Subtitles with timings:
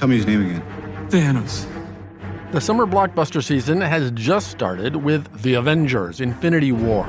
[0.00, 0.62] Tell me his name again.
[1.10, 1.66] Thanos.
[2.52, 7.04] The summer blockbuster season has just started with The Avengers Infinity War,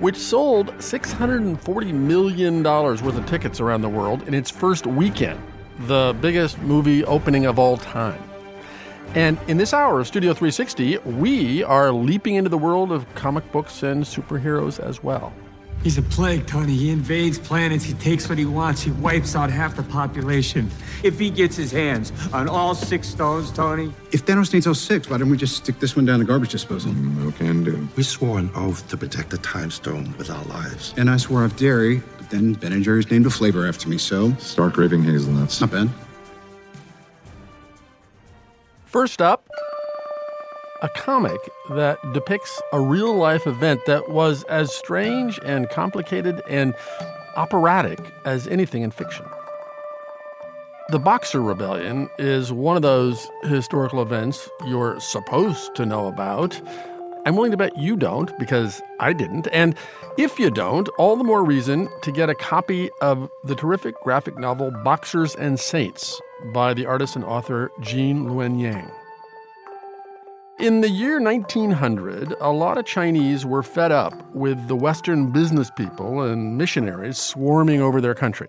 [0.00, 5.40] which sold $640 million worth of tickets around the world in its first weekend,
[5.86, 8.20] the biggest movie opening of all time.
[9.14, 13.52] And in this hour of Studio 360, we are leaping into the world of comic
[13.52, 15.32] books and superheroes as well.
[15.86, 16.74] He's a plague, Tony.
[16.74, 17.84] He invades planets.
[17.84, 18.82] He takes what he wants.
[18.82, 20.68] He wipes out half the population.
[21.04, 23.92] If he gets his hands on all six stones, Tony.
[24.10, 26.50] If Thanos needs all six, why don't we just stick this one down the garbage
[26.50, 26.90] disposal?
[26.90, 27.88] Mm, no can do.
[27.94, 30.92] We swore an oath to protect the time stone with our lives.
[30.96, 33.96] And I swore off dairy, but then Ben and Jerry's named a flavor after me,
[33.96, 35.60] so Stark raving hazelnuts.
[35.60, 35.88] not bad.
[38.86, 39.48] First up,
[40.82, 46.74] a comic that depicts a real life event that was as strange and complicated and
[47.36, 49.26] operatic as anything in fiction.
[50.88, 56.60] The Boxer Rebellion is one of those historical events you're supposed to know about.
[57.24, 59.48] I'm willing to bet you don't because I didn't.
[59.52, 59.74] And
[60.16, 64.38] if you don't, all the more reason to get a copy of the terrific graphic
[64.38, 66.20] novel Boxers and Saints
[66.54, 68.88] by the artist and author Gene Luen Yang.
[70.58, 75.70] In the year 1900, a lot of Chinese were fed up with the Western business
[75.70, 78.48] people and missionaries swarming over their country.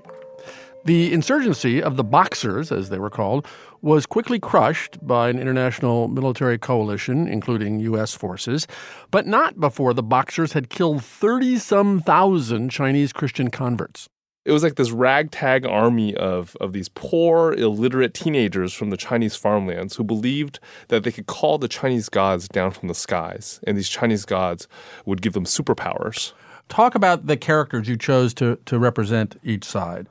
[0.85, 3.45] The insurgency of the Boxers, as they were called,
[3.81, 8.13] was quickly crushed by an international military coalition, including U.S.
[8.13, 8.67] forces,
[9.11, 14.07] but not before the Boxers had killed 30 some thousand Chinese Christian converts.
[14.47, 19.35] It was like this ragtag army of of these poor, illiterate teenagers from the Chinese
[19.35, 23.77] farmlands who believed that they could call the Chinese gods down from the skies, and
[23.77, 24.69] these Chinese gods
[25.05, 26.31] would give them superpowers.
[26.69, 30.07] Talk about the characters you chose to, to represent each side.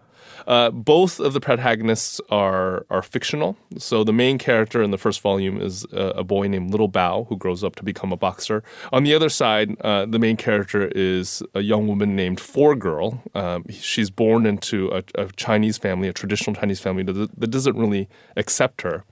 [0.47, 3.57] Uh, both of the protagonists are are fictional.
[3.79, 7.27] So the main character in the first volume is a, a boy named Little Bao
[7.29, 8.63] who grows up to become a boxer.
[8.93, 13.23] On the other side, uh, the main character is a young woman named Four Girl.
[13.35, 17.77] Um, she's born into a, a Chinese family, a traditional Chinese family that, that doesn't
[17.77, 19.05] really accept her,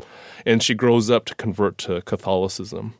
[0.46, 2.94] and she grows up to convert to Catholicism.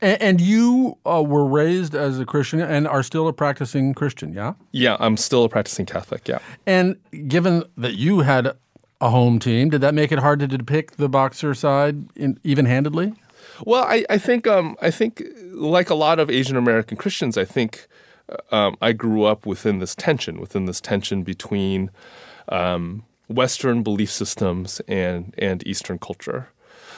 [0.00, 4.32] And, and you uh, were raised as a Christian and are still a practicing Christian,
[4.32, 4.54] yeah?
[4.72, 6.28] Yeah, I'm still a practicing Catholic.
[6.28, 6.38] Yeah.
[6.66, 6.96] And
[7.28, 8.52] given that you had
[9.00, 12.04] a home team, did that make it hard to depict the boxer side
[12.44, 13.14] even handedly?
[13.64, 17.44] Well, I, I think um, I think like a lot of Asian American Christians, I
[17.44, 17.86] think
[18.50, 21.90] um, I grew up within this tension, within this tension between
[22.48, 26.48] um, Western belief systems and and Eastern culture.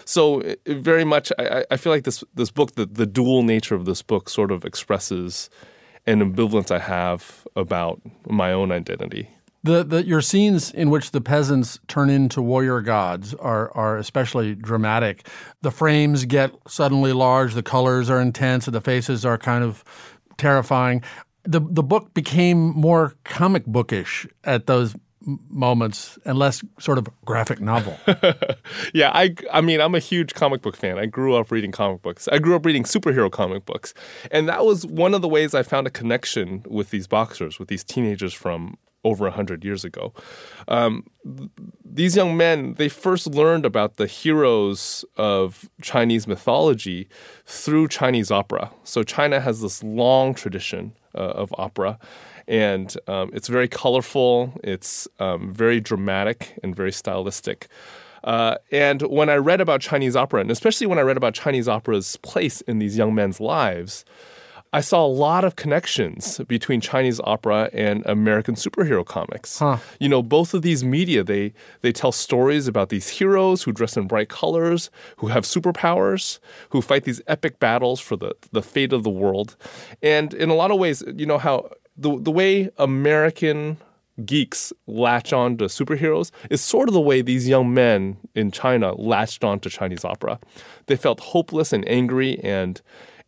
[0.04, 3.84] So very much, I, I feel like this this book, the, the dual nature of
[3.84, 5.50] this book, sort of expresses
[6.06, 9.28] an ambivalence I have about my own identity.
[9.64, 14.56] The, the your scenes in which the peasants turn into warrior gods are are especially
[14.56, 15.28] dramatic.
[15.62, 19.84] The frames get suddenly large, the colors are intense, and the faces are kind of
[20.36, 21.02] terrifying.
[21.44, 24.96] The the book became more comic bookish at those
[25.48, 27.98] moments and less sort of graphic novel.
[28.94, 30.98] yeah, I I mean, I'm a huge comic book fan.
[30.98, 32.28] I grew up reading comic books.
[32.28, 33.94] I grew up reading superhero comic books.
[34.30, 37.68] And that was one of the ways I found a connection with these boxers, with
[37.68, 40.12] these teenagers from over 100 years ago.
[40.68, 41.50] Um, th-
[41.84, 47.08] these young men, they first learned about the heroes of Chinese mythology
[47.44, 48.70] through Chinese opera.
[48.84, 51.98] So China has this long tradition uh, of opera
[52.52, 54.52] and um, it's very colorful.
[54.62, 57.68] It's um, very dramatic and very stylistic.
[58.22, 61.66] Uh, and when I read about Chinese opera, and especially when I read about Chinese
[61.66, 64.04] opera's place in these young men's lives,
[64.74, 69.58] I saw a lot of connections between Chinese opera and American superhero comics.
[69.58, 69.78] Huh.
[69.98, 73.96] You know, both of these media they they tell stories about these heroes who dress
[73.96, 76.38] in bright colors, who have superpowers,
[76.70, 79.56] who fight these epic battles for the the fate of the world.
[80.02, 83.78] And in a lot of ways, you know how the the way American
[84.24, 88.94] geeks latch on to superheroes is sort of the way these young men in China
[88.94, 90.38] latched on to Chinese opera.
[90.86, 92.80] They felt hopeless and angry and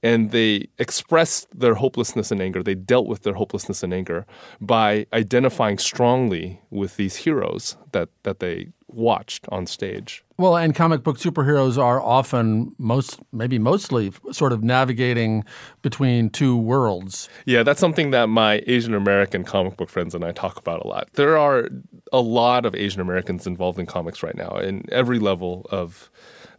[0.04, 2.62] and they expressed their hopelessness and anger.
[2.62, 4.26] They dealt with their hopelessness and anger
[4.60, 10.22] by identifying strongly with these heroes that that they watched on stage.
[10.36, 15.44] Well, and comic book superheroes are often most, maybe mostly, sort of navigating
[15.82, 17.28] between two worlds.
[17.44, 20.86] Yeah, that's something that my Asian American comic book friends and I talk about a
[20.86, 21.08] lot.
[21.14, 21.68] There are
[22.12, 26.10] a lot of Asian Americans involved in comics right now in every level of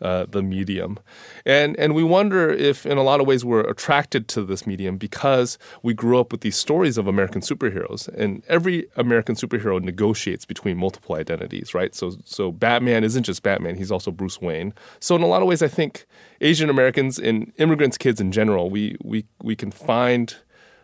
[0.01, 0.99] uh, the medium.
[1.45, 4.97] And, and we wonder if, in a lot of ways, we're attracted to this medium
[4.97, 8.07] because we grew up with these stories of American superheroes.
[8.07, 11.93] And every American superhero negotiates between multiple identities, right?
[11.93, 14.73] So, so Batman isn't just Batman, he's also Bruce Wayne.
[14.99, 16.05] So, in a lot of ways, I think
[16.41, 20.35] Asian Americans and immigrants' kids in general, we, we, we can find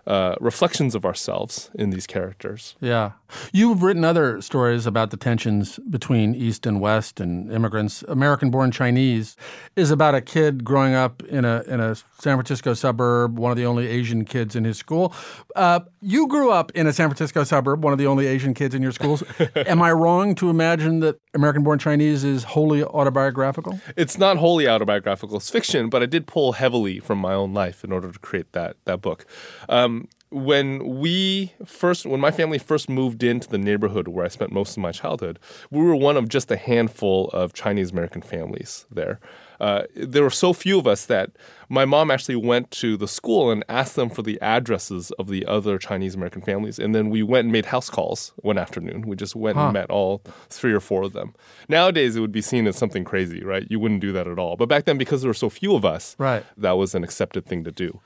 [0.07, 2.75] uh, reflections of ourselves in these characters.
[2.79, 3.11] Yeah.
[3.53, 8.03] You've written other stories about the tensions between East and West and immigrants.
[8.07, 9.35] American Born Chinese
[9.75, 13.57] is about a kid growing up in a, in a San Francisco suburb, one of
[13.57, 15.13] the only Asian kids in his school.
[15.55, 18.75] Uh, you grew up in a San Francisco suburb, one of the only Asian kids
[18.75, 19.23] in your schools.
[19.55, 23.79] Am I wrong to imagine that American Born Chinese is wholly autobiographical?
[23.95, 25.37] It's not wholly autobiographical.
[25.37, 28.51] It's fiction, but I did pull heavily from my own life in order to create
[28.53, 29.25] that, that book.
[29.69, 29.90] Um,
[30.31, 34.77] when we first, when my family first moved into the neighborhood where I spent most
[34.77, 35.37] of my childhood,
[35.69, 39.19] we were one of just a handful of Chinese American families there.
[39.59, 41.31] Uh, there were so few of us that
[41.69, 45.45] my mom actually went to the school and asked them for the addresses of the
[45.45, 46.79] other Chinese American families.
[46.79, 49.01] And then we went and made house calls one afternoon.
[49.01, 49.65] We just went huh.
[49.65, 51.35] and met all three or four of them.
[51.69, 53.67] Nowadays, it would be seen as something crazy, right?
[53.69, 54.55] You wouldn't do that at all.
[54.55, 56.43] But back then, because there were so few of us, right.
[56.57, 57.99] that was an accepted thing to do.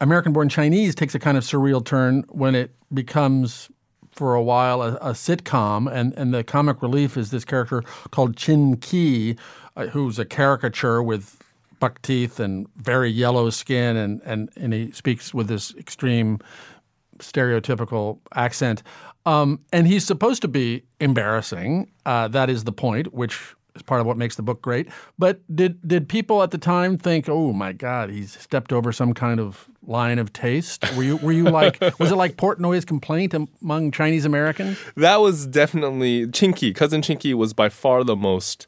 [0.00, 3.70] American Born Chinese takes a kind of surreal turn when it becomes
[4.10, 8.36] for a while a, a, sitcom, and, and the comic relief is this character called
[8.36, 9.36] Chin-Kee,
[9.76, 11.40] uh, who's a caricature with
[11.78, 16.38] buck teeth and very yellow skin, and, and, and he speaks with this extreme
[17.18, 18.82] stereotypical accent.
[19.26, 21.90] Um, and he's supposed to be embarrassing.
[22.04, 24.88] Uh, that is the point, which is part of what makes the book great.
[25.18, 29.14] But did did people at the time think, "Oh my God, he's stepped over some
[29.14, 30.84] kind of line of taste"?
[30.96, 34.78] Were you were you like was it like Portnoy's complaint among Chinese Americans?
[34.96, 36.74] That was definitely Chinky.
[36.74, 38.66] Cousin Chinky was by far the most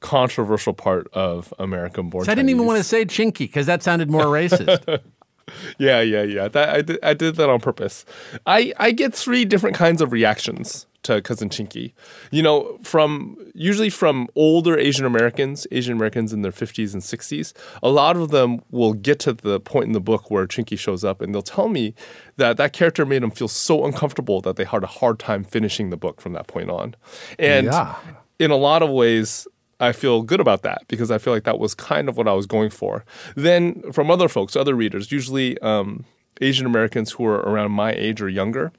[0.00, 2.24] controversial part of American Born.
[2.24, 5.00] So I didn't even want to say Chinky because that sounded more racist.
[5.78, 6.48] yeah, yeah, yeah.
[6.48, 8.04] That I did, I did that on purpose.
[8.46, 11.92] I I get three different kinds of reactions to cousin Chinky.
[12.30, 17.52] You know, from usually from older Asian Americans, Asian Americans in their 50s and 60s,
[17.82, 21.04] a lot of them will get to the point in the book where Chinky shows
[21.04, 21.94] up and they'll tell me
[22.36, 25.90] that that character made them feel so uncomfortable that they had a hard time finishing
[25.90, 26.94] the book from that point on.
[27.38, 27.96] And yeah.
[28.38, 29.46] in a lot of ways,
[29.78, 32.32] I feel good about that because I feel like that was kind of what I
[32.32, 33.04] was going for.
[33.34, 36.04] Then from other folks, other readers, usually um,
[36.40, 38.72] Asian Americans who are around my age or younger,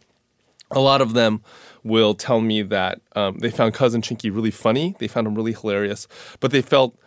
[0.71, 1.41] a lot of them
[1.83, 4.95] will tell me that um, they found Cousin Chinky really funny.
[4.99, 6.07] They found him really hilarious,
[6.39, 6.97] but they felt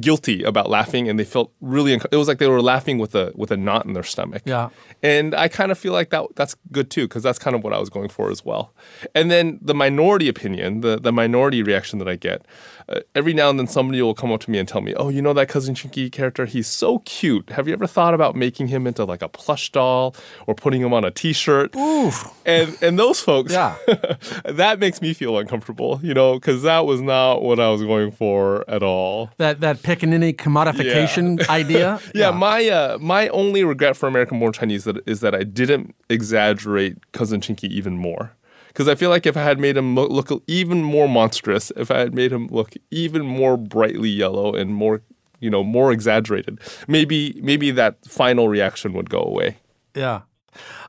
[0.00, 3.32] guilty about laughing and they felt really it was like they were laughing with a
[3.34, 4.42] with a knot in their stomach.
[4.44, 4.70] Yeah.
[5.02, 7.72] And i kind of feel like that that's good too because that's kind of what
[7.72, 8.72] i was going for as well.
[9.14, 12.44] And then the minority opinion the the minority reaction that i get
[12.88, 15.08] uh, every now and then somebody will come up to me and tell me oh
[15.08, 16.46] you know that cousin chinky character?
[16.46, 17.50] He's so cute.
[17.50, 20.14] Have you ever thought about making him into like a plush doll
[20.46, 21.74] or putting him on a t-shirt?
[21.76, 22.32] Oof.
[22.44, 23.76] and and those folks yeah.
[24.44, 28.10] that makes me feel uncomfortable you know because that was not what i was going
[28.10, 29.30] for at all.
[29.38, 31.46] That that Pickaninny commodification yeah.
[31.50, 32.00] idea.
[32.14, 35.42] yeah, yeah, my uh, my only regret for American Born Chinese that, is that I
[35.42, 38.32] didn't exaggerate Cousin Chinky even more.
[38.68, 41.98] Because I feel like if I had made him look even more monstrous, if I
[42.00, 45.00] had made him look even more brightly yellow and more,
[45.38, 49.58] you know, more exaggerated, maybe maybe that final reaction would go away.
[49.94, 50.22] Yeah.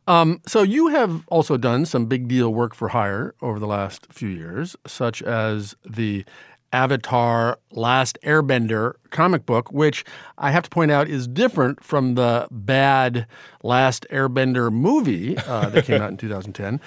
[0.08, 4.12] Um, so you have also done some big deal work for hire over the last
[4.12, 6.26] few years, such as the
[6.74, 10.04] Avatar Last Airbender comic book, which
[10.38, 13.28] I have to point out is different from the bad
[13.64, 16.80] Last Airbender movie uh, that came out in 2010.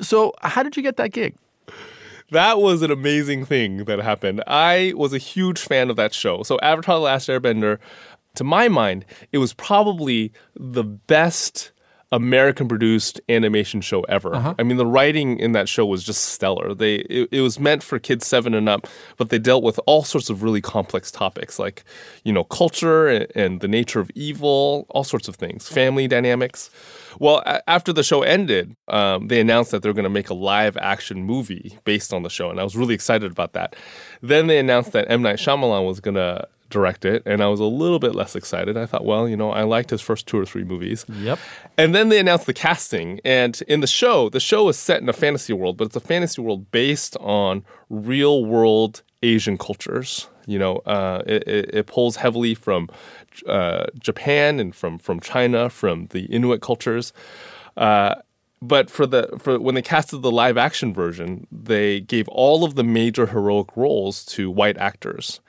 [0.00, 1.34] So, how did you get that gig?
[2.30, 4.42] That was an amazing thing that happened.
[4.46, 6.42] I was a huge fan of that show.
[6.42, 7.78] So, Avatar Last Airbender,
[8.36, 11.71] to my mind, it was probably the best
[12.12, 14.34] American produced animation show ever.
[14.34, 14.54] Uh-huh.
[14.58, 16.74] I mean, the writing in that show was just stellar.
[16.74, 20.04] They it, it, was meant for kids seven and up, but they dealt with all
[20.04, 21.84] sorts of really complex topics like,
[22.22, 26.68] you know, culture and, and the nature of evil, all sorts of things, family dynamics.
[27.18, 30.34] Well, a- after the show ended, um, they announced that they're going to make a
[30.34, 33.74] live action movie based on the show, and I was really excited about that.
[34.20, 37.60] Then they announced that M Night Shyamalan was going to direct it, and I was
[37.60, 38.76] a little bit less excited.
[38.76, 41.04] I thought, well, you know, I liked his first two or three movies.
[41.08, 41.38] Yep.
[41.78, 45.08] And then they announced the casting, and in the show, the show is set in
[45.08, 50.28] a fantasy world, but it's a fantasy world based on real world Asian cultures.
[50.46, 52.88] You know, uh, it, it, it, pulls heavily from
[53.46, 57.12] uh, Japan and from from China, from the Inuit cultures.
[57.76, 58.16] Uh,
[58.60, 62.74] but for the for when they casted the live action version, they gave all of
[62.74, 65.40] the major heroic roles to white actors.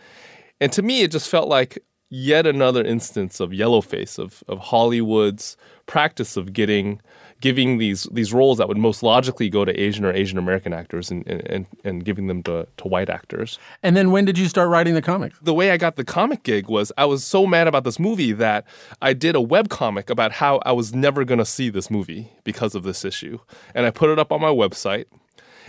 [0.60, 1.80] And to me, it just felt like
[2.10, 5.58] yet another instance of yellowface of of Hollywood's
[5.88, 7.02] practice of getting
[7.44, 11.12] giving these these roles that would most logically go to Asian or Asian American actors
[11.12, 13.60] and, and, and giving them to, to white actors.
[13.84, 15.34] And then when did you start writing the comic?
[15.42, 18.32] The way I got the comic gig was I was so mad about this movie
[18.32, 18.66] that
[19.02, 22.32] I did a web comic about how I was never going to see this movie
[22.46, 23.40] because of this issue.
[23.76, 25.06] And I put it up on my website.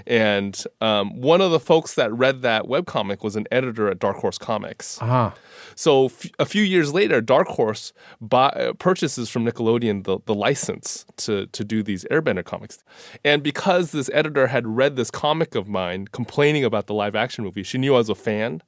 [0.06, 4.16] And um, one of the folks that read that webcomic was an editor at Dark
[4.18, 5.00] Horse Comics.
[5.00, 5.30] Uh-huh.
[5.74, 10.34] So f- a few years later, Dark Horse buy, uh, purchases from Nickelodeon the, the
[10.34, 12.82] license to, to do these Airbender comics.
[13.24, 17.44] And because this editor had read this comic of mine complaining about the live action
[17.44, 18.62] movie, she knew I was a fan.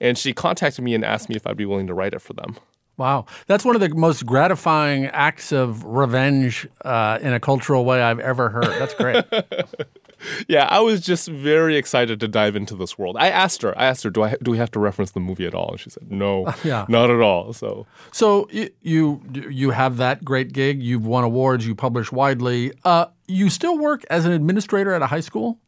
[0.00, 2.32] And she contacted me and asked me if I'd be willing to write it for
[2.32, 2.56] them.
[2.96, 3.26] Wow.
[3.46, 8.20] That's one of the most gratifying acts of revenge uh, in a cultural way I've
[8.20, 8.66] ever heard.
[8.66, 9.24] That's great.
[10.48, 13.16] yeah, I was just very excited to dive into this world.
[13.18, 15.46] I asked her, I asked her, do I do we have to reference the movie
[15.46, 15.72] at all?
[15.72, 16.86] And she said, no, yeah.
[16.88, 17.52] not at all.
[17.52, 18.48] So, so
[18.82, 20.82] you you have that great gig.
[20.82, 21.66] You've won awards.
[21.66, 22.72] You publish widely.
[22.84, 25.58] Uh, you still work as an administrator at a high school.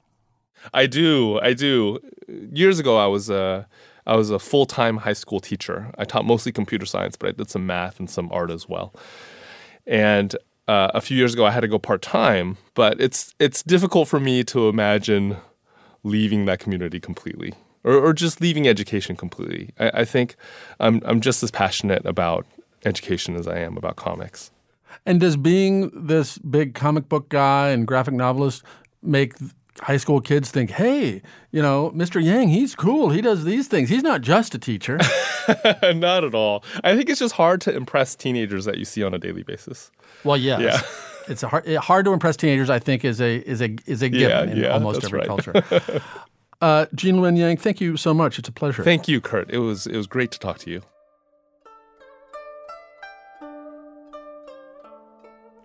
[0.75, 1.39] I do.
[1.41, 1.99] I do.
[2.29, 3.67] Years ago, I was a
[4.07, 5.91] I was a full time high school teacher.
[5.99, 8.95] I taught mostly computer science, but I did some math and some art as well.
[9.87, 10.35] And
[10.69, 14.09] uh, a few years ago I had to go part time, but it's it's difficult
[14.09, 15.37] for me to imagine
[16.03, 17.55] leaving that community completely
[17.85, 19.71] or, or just leaving education completely.
[19.79, 20.37] I, I think
[20.81, 22.47] I'm I'm just as passionate about
[22.85, 24.51] education as I am about comics.
[25.05, 28.63] And does being this big comic book guy and graphic novelist
[29.03, 29.35] make
[29.81, 32.23] high school kids think, hey, you know, Mr.
[32.23, 33.11] Yang, he's cool.
[33.11, 33.89] He does these things.
[33.89, 34.99] He's not just a teacher.
[35.95, 36.65] not at all.
[36.85, 39.91] I think it's just hard to impress teenagers that you see on a daily basis.
[40.25, 40.61] Well, yes.
[40.61, 40.81] Yeah.
[41.29, 42.71] It's hard, hard to impress teenagers.
[42.71, 45.27] I think is a is a is a given yeah, in yeah, almost every right.
[45.27, 45.53] culture.
[46.61, 48.39] uh, Gene Luen Yang, thank you so much.
[48.39, 48.85] It's a pleasure.
[48.85, 49.51] Thank you, Kurt.
[49.51, 50.83] It was it was great to talk to you.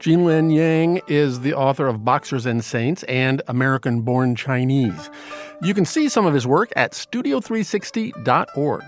[0.01, 5.11] Gene Luen Yang is the author of Boxers and Saints and American Born Chinese.
[5.61, 8.83] You can see some of his work at studio360.org.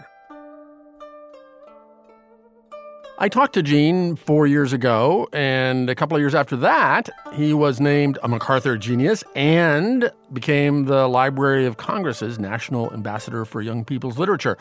[3.19, 7.53] I talked to Gene four years ago, and a couple of years after that, he
[7.53, 13.85] was named a MacArthur Genius and became the Library of Congress's National Ambassador for Young
[13.85, 14.57] People's Literature,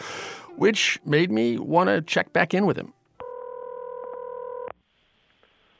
[0.57, 2.93] which made me want to check back in with him.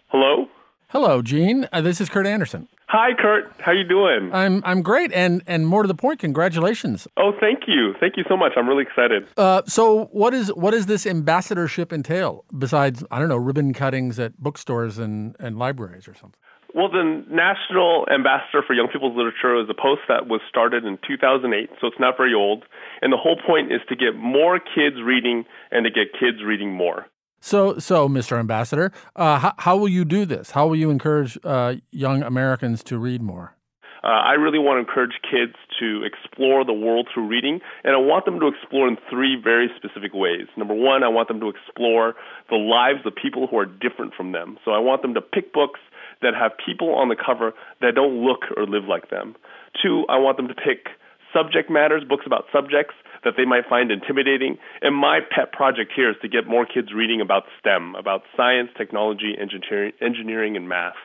[0.09, 0.49] Hello?
[0.93, 1.67] Hello, Gene.
[1.73, 2.69] Uh, this is Kurt Andersen.
[2.89, 3.51] Hi, Kurt.
[3.61, 4.31] How are you doing?
[4.31, 7.09] I'm I'm great, and and more to the point, congratulations.
[7.17, 8.53] Oh, thank you, thank you so much.
[8.59, 9.27] I'm really excited.
[9.39, 12.45] Uh, so, what is what does this ambassadorship entail?
[12.59, 16.39] Besides, I don't know, ribbon cuttings at bookstores and and libraries or something.
[16.75, 20.99] Well, the National Ambassador for Young People's Literature is a post that was started in
[21.09, 22.65] 2008, so it's not very old.
[23.01, 26.75] And the whole point is to get more kids reading and to get kids reading
[26.75, 27.07] more.
[27.45, 28.39] So, so, Mr.
[28.39, 30.53] Ambassador, uh, how, how, will you do this?
[30.53, 33.57] How will you encourage uh, young Americans to read more?
[34.05, 37.99] Uh, I really want to encourage kids to explore the world through reading, and I
[37.99, 40.47] want them to explore in three very specific ways.
[40.57, 42.15] Number one, I want them to explore
[42.49, 44.57] the lives of people who are different from them.
[44.65, 45.81] So I want them to pick books
[46.23, 49.35] that have people on the cover that don't look or live like them.
[49.83, 50.95] Two, I want them to pick
[51.35, 52.95] subject matters, books about subjects
[53.25, 54.59] that they might find intimidating.
[54.81, 58.71] And my pet project here is to get more kids reading about STEM, about science,
[58.77, 60.99] technology, engineering, engineering and math.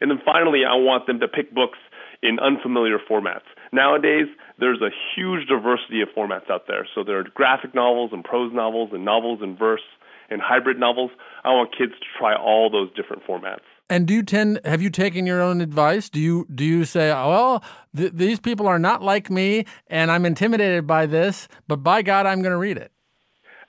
[0.00, 1.78] And then finally, I want them to pick books
[2.22, 3.48] in unfamiliar formats.
[3.72, 4.26] Nowadays,
[4.58, 6.86] there's a huge diversity of formats out there.
[6.94, 9.84] So there are graphic novels and prose novels and novels in verse
[10.30, 11.10] and hybrid novels.
[11.44, 13.66] I want kids to try all those different formats.
[13.88, 14.60] And do you tend?
[14.64, 16.08] Have you taken your own advice?
[16.08, 17.62] Do you do you say, well,
[17.96, 22.26] th- these people are not like me, and I'm intimidated by this, but by God,
[22.26, 22.90] I'm going to read it.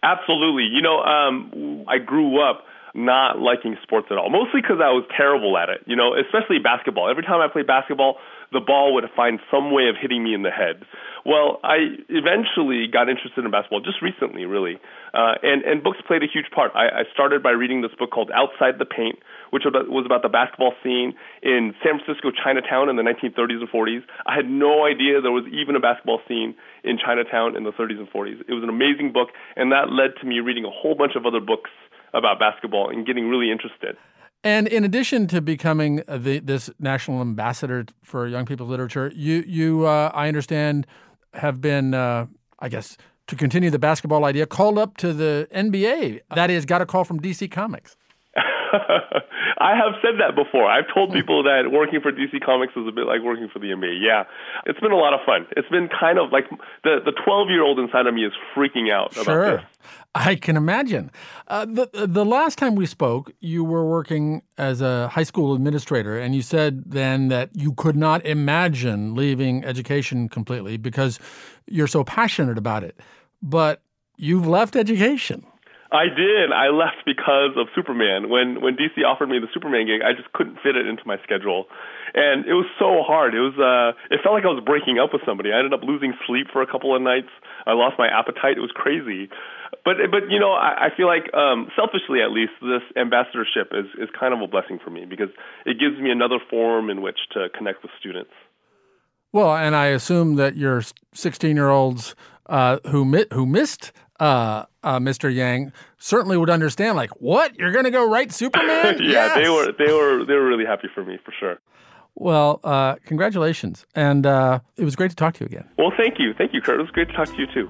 [0.01, 0.63] Absolutely.
[0.63, 2.63] You know, um, I grew up
[2.95, 5.81] not liking sports at all, mostly because I was terrible at it.
[5.85, 7.09] You know, especially basketball.
[7.09, 8.17] Every time I played basketball,
[8.51, 10.81] the ball would find some way of hitting me in the head.
[11.27, 14.79] Well, I eventually got interested in basketball just recently, really,
[15.13, 16.71] uh, and and books played a huge part.
[16.73, 19.19] I, I started by reading this book called Outside the Paint,
[19.51, 24.07] which was about the basketball scene in San Francisco Chinatown in the 1930s and 40s.
[24.25, 26.55] I had no idea there was even a basketball scene
[26.87, 28.47] in Chinatown in the 30s and 40s.
[28.47, 31.25] It was an amazing book, and that led to me reading a whole bunch of
[31.25, 31.71] other books
[32.15, 33.99] about basketball and getting really interested.
[34.43, 39.85] And in addition to becoming the, this national ambassador for young people's literature, you you
[39.85, 40.87] uh, I understand
[41.37, 42.27] have been uh,
[42.59, 46.21] I guess to continue the basketball idea called up to the NBA.
[46.35, 47.95] That is, got a call from DC Comics.
[49.59, 50.69] I have said that before.
[50.69, 53.67] I've told people that working for DC Comics is a bit like working for the
[53.67, 53.99] NBA.
[54.01, 54.23] Yeah,
[54.65, 55.47] it's been a lot of fun.
[55.55, 56.45] It's been kind of like
[56.83, 59.43] the the 12 year old inside of me is freaking out sure.
[59.43, 59.89] about this.
[60.17, 61.11] I can imagine.
[61.47, 66.17] Uh, the the last time we spoke, you were working as a high school administrator,
[66.19, 71.19] and you said then that you could not imagine leaving education completely because
[71.67, 72.99] you're so passionate about it.
[73.43, 73.83] But
[74.17, 75.45] you've left education.
[75.91, 76.51] I did.
[76.51, 78.27] I left because of Superman.
[78.27, 81.15] When when DC offered me the Superman gig, I just couldn't fit it into my
[81.23, 81.65] schedule,
[82.13, 83.33] and it was so hard.
[83.33, 85.55] It was uh, it felt like I was breaking up with somebody.
[85.55, 87.31] I ended up losing sleep for a couple of nights.
[87.65, 88.59] I lost my appetite.
[88.59, 89.31] It was crazy,
[89.87, 93.87] but but you know I, I feel like um, selfishly at least this ambassadorship is
[93.95, 95.31] is kind of a blessing for me because
[95.63, 98.35] it gives me another forum in which to connect with students.
[99.31, 102.15] Well, and I assume that your 16 year olds
[102.47, 105.33] uh, who mi- who missed uh, uh, Mr.
[105.33, 106.95] Yang certainly would understand.
[106.95, 107.57] Like, what?
[107.57, 108.97] You're going to go write Superman?
[109.01, 109.35] yeah, yes.
[109.35, 111.59] they were they were they were really happy for me for sure.
[112.15, 115.69] Well, uh, congratulations, and uh, it was great to talk to you again.
[115.77, 116.79] Well, thank you, thank you, Kurt.
[116.79, 117.69] It was great to talk to you too.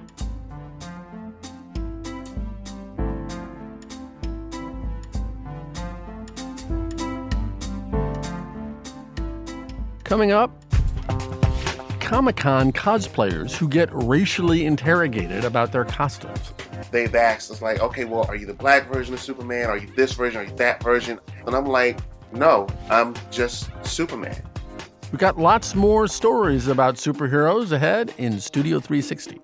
[10.04, 10.50] Coming up,
[12.08, 16.54] Comic Con cosplayers who get racially interrogated about their costumes.
[16.90, 19.66] They've asked us, like, okay, well, are you the black version of Superman?
[19.66, 20.40] Are you this version?
[20.40, 21.20] Are you that version?
[21.44, 21.98] And I'm like,
[22.32, 24.42] no, I'm just Superman.
[25.12, 29.38] We've got lots more stories about superheroes ahead in Studio 360.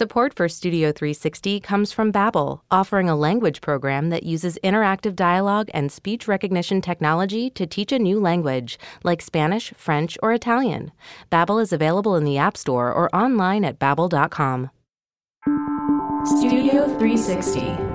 [0.00, 5.68] Support for Studio 360 comes from Babbel, offering a language program that uses interactive dialogue
[5.74, 10.90] and speech recognition technology to teach a new language, like Spanish, French, or Italian.
[11.30, 14.70] Babbel is available in the App Store or online at babbel.com.
[16.24, 17.89] Studio 360.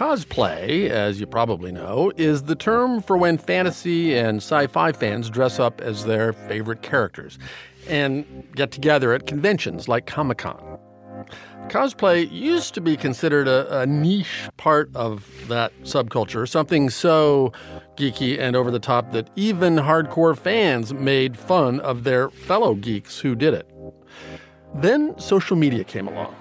[0.00, 5.28] Cosplay, as you probably know, is the term for when fantasy and sci fi fans
[5.28, 7.38] dress up as their favorite characters
[7.86, 8.24] and
[8.56, 10.78] get together at conventions like Comic Con.
[11.68, 17.52] Cosplay used to be considered a, a, niche part of that subculture, something so
[17.96, 23.18] geeky and over the top that even hardcore fans made fun of their fellow geeks
[23.18, 23.70] who did it.
[24.76, 26.34] Then social media came along.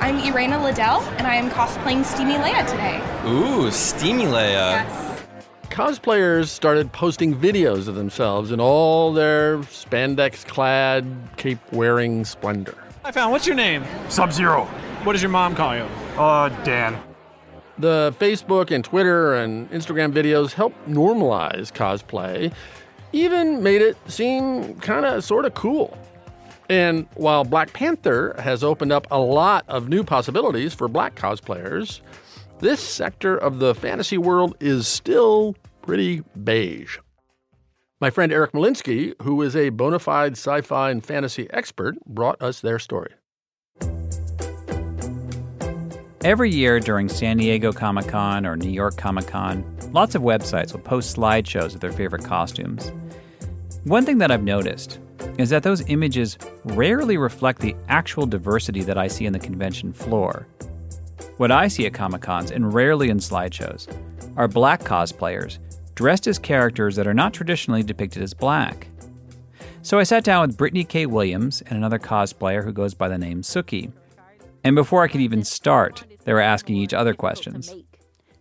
[0.00, 3.02] I'm Irena Liddell, and I am cosplaying Steamy Leia today.
[3.28, 4.72] Ooh, Steamy Leia.
[4.72, 5.22] Yes.
[5.64, 11.04] Cosplayers started posting videos of themselves in all their spandex clad,
[11.36, 12.78] cape wearing splendor.
[13.04, 13.30] I found.
[13.30, 13.84] What's your name?
[14.08, 14.64] Sub Zero.
[15.04, 15.86] What does your mom call you?
[16.16, 16.98] Uh, Dan.
[17.76, 22.54] The Facebook and Twitter and Instagram videos helped normalize cosplay,
[23.12, 25.96] even made it seem kind of sort of cool.
[26.70, 32.00] And while Black Panther has opened up a lot of new possibilities for black cosplayers,
[32.60, 36.98] this sector of the fantasy world is still pretty beige.
[38.00, 42.40] My friend Eric Molinsky, who is a bona fide sci fi and fantasy expert, brought
[42.40, 43.14] us their story.
[46.22, 50.72] Every year during San Diego Comic Con or New York Comic Con, lots of websites
[50.72, 52.92] will post slideshows of their favorite costumes.
[53.84, 54.98] One thing that I've noticed
[55.38, 59.94] is that those images rarely reflect the actual diversity that I see in the convention
[59.94, 60.46] floor.
[61.38, 63.88] What I see at Comic Cons, and rarely in slideshows,
[64.36, 65.58] are black cosplayers
[65.94, 68.86] dressed as characters that are not traditionally depicted as black.
[69.80, 71.06] So I sat down with Brittany K.
[71.06, 73.90] Williams and another cosplayer who goes by the name Suki.
[74.62, 77.74] And before I could even start, they were asking each other questions.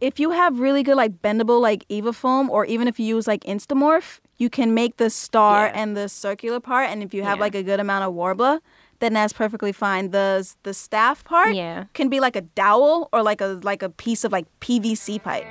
[0.01, 3.25] If you have really good like bendable like Eva foam, or even if you use
[3.25, 5.73] like Instamorph, you can make the star yeah.
[5.75, 6.89] and the circular part.
[6.89, 7.41] And if you have yeah.
[7.41, 8.59] like a good amount of Worbla,
[8.99, 10.09] then that's perfectly fine.
[10.09, 11.85] The the staff part yeah.
[11.93, 15.45] can be like a dowel or like a like a piece of like PVC pipe.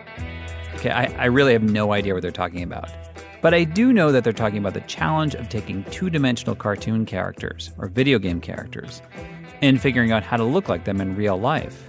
[0.74, 2.90] Okay, I, I really have no idea what they're talking about.
[3.40, 7.06] But I do know that they're talking about the challenge of taking two dimensional cartoon
[7.06, 9.00] characters or video game characters
[9.62, 11.88] and figuring out how to look like them in real life.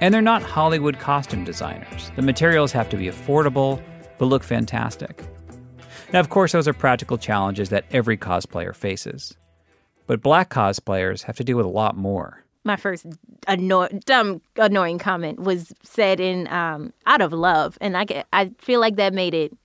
[0.00, 2.10] And they're not Hollywood costume designers.
[2.16, 3.82] The materials have to be affordable,
[4.18, 5.22] but look fantastic.
[6.12, 9.36] Now, of course, those are practical challenges that every cosplayer faces.
[10.06, 12.44] But black cosplayers have to deal with a lot more.
[12.64, 13.06] My first
[13.48, 18.78] anno- dumb, annoying comment was said in um, out of love, and I, I feel
[18.78, 19.56] like that made it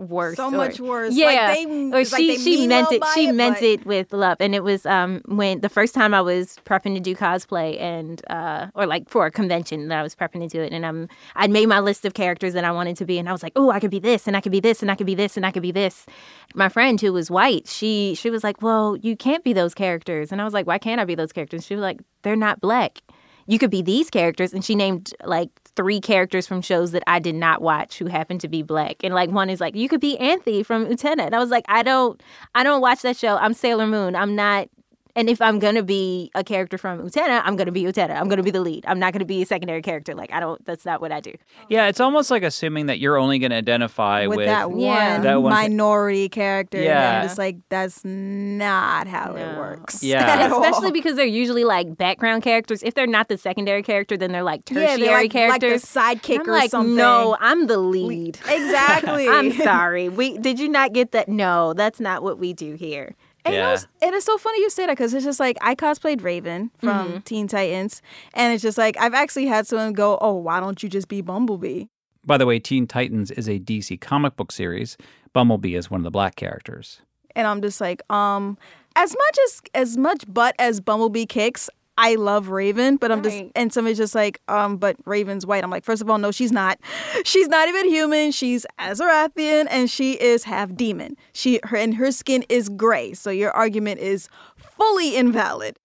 [0.00, 0.36] worse.
[0.36, 1.14] So or- much worse.
[1.14, 3.02] Yeah, Like, they- or it's like she she meant it.
[3.14, 6.14] She it, meant but- it with love, and it was um when the first time
[6.14, 10.02] I was prepping to do cosplay and uh or like for a convention that I
[10.02, 12.72] was prepping to do it, and um I'd made my list of characters that I
[12.72, 14.52] wanted to be, and I was like, oh, I could be this, and I could
[14.52, 16.06] be this, and I could be this, and I could be this.
[16.54, 20.32] My friend who was white, she she was like, well, you can't be those characters,
[20.32, 21.66] and I was like, why can't I be those characters?
[21.66, 23.00] She was like, they're not black.
[23.46, 27.18] You could be these characters, and she named like three characters from shows that I
[27.18, 29.02] did not watch who happened to be black.
[29.02, 31.26] And like one is like, you could be Anthy from Utena.
[31.26, 32.22] And I was like, I don't
[32.54, 33.36] I don't watch that show.
[33.36, 34.16] I'm Sailor Moon.
[34.16, 34.68] I'm not
[35.16, 38.16] and if I'm gonna be a character from Utena, I'm gonna be Utena.
[38.20, 38.84] I'm gonna be the lead.
[38.86, 40.14] I'm not gonna be a secondary character.
[40.14, 41.32] Like I don't that's not what I do.
[41.68, 45.22] Yeah, it's almost like assuming that you're only going to identify with, with, that, one
[45.22, 46.80] that one- minority character.
[46.82, 47.20] Yeah.
[47.20, 50.02] And it's like, that's not how it works.
[50.02, 50.20] Yeah.
[50.26, 50.62] at all.
[50.62, 52.82] Especially because they're usually like background characters.
[52.82, 55.68] If they're not the secondary character, then they're like Yeah, tertiary they're like- like the
[55.68, 55.84] characters.
[55.84, 56.96] sidekick I'm or like, something.
[56.96, 58.38] No, I'm the lead.
[58.48, 59.28] Exactly.
[59.28, 60.08] I'm sorry.
[60.08, 61.28] We did you not get that?
[61.28, 63.14] No, that's not what we do here.
[63.44, 65.74] And, know, it's- and it's so funny you say that because it's just like I
[65.74, 67.24] cosplayed Raven from Mhm.
[67.24, 68.02] Teen Titans,
[68.34, 71.20] and it's just like I've actually had someone go, "Oh, why don't you just be
[71.22, 71.86] Bumblebee?"
[72.26, 74.96] By the way, Teen Titans is a DC comic book series.
[75.32, 77.00] Bumblebee is one of the black characters.
[77.34, 78.58] And I'm just like, um,
[78.96, 81.70] as much as as much butt as Bumblebee kicks,
[82.02, 83.52] I love Raven, but I'm just Right.
[83.54, 85.62] and somebody's just like, um, but Raven's white.
[85.62, 86.78] I'm like, first of all, no, she's not.
[87.24, 88.30] She's not even human.
[88.32, 91.16] She's Azarathian, and she is half demon.
[91.34, 93.12] She her and her skin is gray.
[93.12, 95.78] So your argument is fully invalid.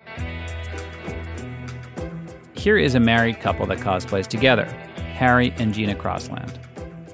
[2.54, 4.66] Here is a married couple that cosplays together
[5.16, 6.58] Harry and Gina Crossland.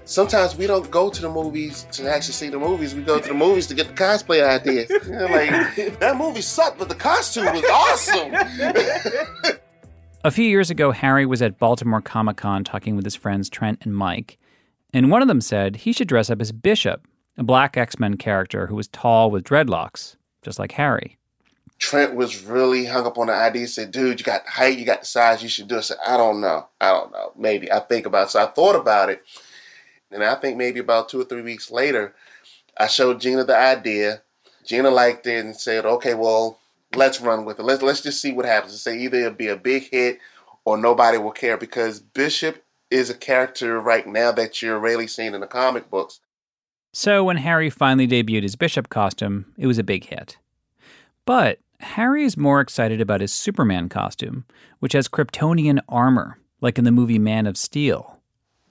[0.05, 2.93] Sometimes we don't go to the movies to actually see the movies.
[2.93, 4.89] We go to the movies to get the cosplay ideas.
[4.89, 8.33] You know, like that movie sucked, but the costume was awesome.
[10.23, 13.79] A few years ago, Harry was at Baltimore Comic Con talking with his friends Trent
[13.81, 14.37] and Mike,
[14.93, 18.17] and one of them said he should dress up as Bishop, a black X Men
[18.17, 21.17] character who was tall with dreadlocks, just like Harry.
[21.79, 23.61] Trent was really hung up on the idea.
[23.61, 25.79] He Said, "Dude, you got the height, you got the size, you should do it."
[25.79, 27.31] I said, "I don't know, I don't know.
[27.35, 28.31] Maybe I think about." it.
[28.31, 29.23] So I thought about it,
[30.11, 32.13] and I think maybe about two or three weeks later,
[32.77, 34.21] I showed Gina the idea.
[34.65, 36.59] Gina liked it and said, "Okay, well,
[36.95, 37.63] let's run with it.
[37.63, 40.19] Let's let's just see what happens." Say either it'll be a big hit
[40.65, 45.33] or nobody will care because Bishop is a character right now that you're rarely seeing
[45.33, 46.19] in the comic books.
[46.93, 50.37] So when Harry finally debuted his Bishop costume, it was a big hit.
[51.25, 54.45] But Harry is more excited about his Superman costume,
[54.79, 58.19] which has Kryptonian armor, like in the movie Man of Steel.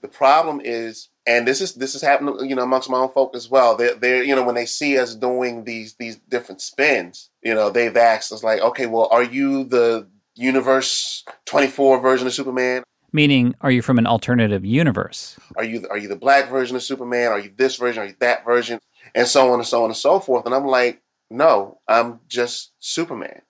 [0.03, 3.35] The problem is, and this is this is happening, you know, amongst my own folk
[3.35, 3.77] as well.
[3.77, 7.71] They're, they're you know, when they see us doing these these different spins, you know,
[7.71, 12.83] they've asked us like, okay, well, are you the Universe twenty four version of Superman?
[13.13, 15.39] Meaning, are you from an alternative universe?
[15.57, 17.33] Are you are you the black version of Superman?
[17.33, 18.03] Are you this version?
[18.03, 18.79] Are you that version?
[19.15, 20.47] And so on and so on and so forth.
[20.47, 23.43] And I'm like, no, I'm just Superman.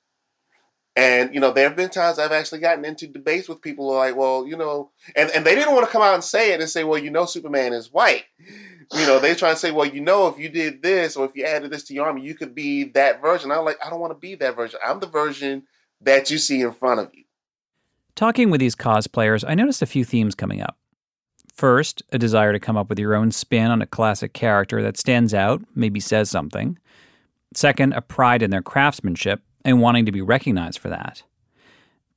[0.96, 3.94] And you know, there have been times I've actually gotten into debates with people who
[3.94, 6.52] are like, well, you know, and, and they didn't want to come out and say
[6.52, 8.24] it and say, well, you know, Superman is white.
[8.92, 11.36] You know, they try to say, well, you know, if you did this or if
[11.36, 13.52] you added this to your army, you could be that version.
[13.52, 14.80] I'm like, I don't want to be that version.
[14.84, 15.62] I'm the version
[16.00, 17.22] that you see in front of you.
[18.16, 20.76] Talking with these cosplayers, I noticed a few themes coming up.
[21.54, 24.96] First, a desire to come up with your own spin on a classic character that
[24.96, 26.76] stands out, maybe says something.
[27.54, 31.22] Second, a pride in their craftsmanship and wanting to be recognized for that.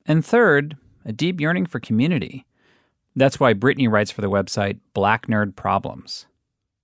[0.06, 2.46] And third, a deep yearning for community.
[3.16, 6.26] That's why Brittany writes for the website Black Nerd Problems.